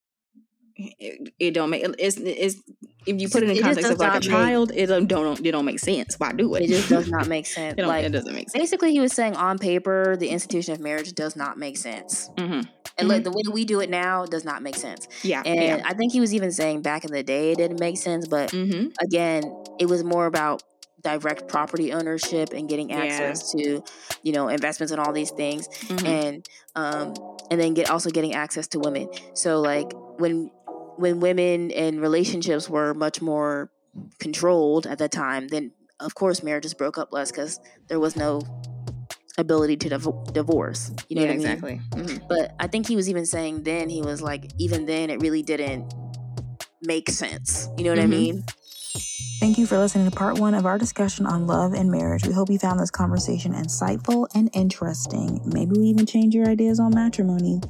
[0.76, 2.62] it, it, don't make it's, it's
[3.06, 5.52] if you put it in it context of like a child, it don't, don't it
[5.52, 6.16] don't make sense.
[6.18, 6.64] Why do it?
[6.64, 7.76] It just does not make sense.
[7.78, 8.62] it, like, it doesn't make sense.
[8.62, 12.52] Basically, he was saying on paper, the institution of marriage does not make sense, mm-hmm.
[12.52, 13.08] and mm-hmm.
[13.08, 15.08] like the way we do it now does not make sense.
[15.22, 15.82] Yeah, and yeah.
[15.84, 18.50] I think he was even saying back in the day it didn't make sense, but
[18.50, 18.88] mm-hmm.
[19.02, 19.44] again,
[19.78, 20.62] it was more about
[21.02, 23.64] direct property ownership and getting access yeah.
[23.64, 23.84] to
[24.22, 26.06] you know investments and all these things mm-hmm.
[26.06, 27.14] and um
[27.50, 30.50] and then get also getting access to women so like when
[31.00, 33.70] when women and relationships were much more
[34.18, 38.40] controlled at that time then of course marriages broke up less because there was no
[39.38, 41.46] ability to div- divorce you know yeah, what I mean?
[41.46, 42.26] exactly mm-hmm.
[42.28, 45.42] but i think he was even saying then he was like even then it really
[45.42, 45.92] didn't
[46.82, 48.12] make sense you know what mm-hmm.
[48.12, 48.44] i mean
[49.40, 52.26] Thank you for listening to part one of our discussion on love and marriage.
[52.26, 55.40] We hope you found this conversation insightful and interesting.
[55.46, 57.62] Maybe we even change your ideas on matrimony.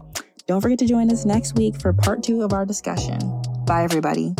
[0.50, 3.20] Don't forget to join us next week for part two of our discussion.
[3.66, 4.34] Bye, everybody.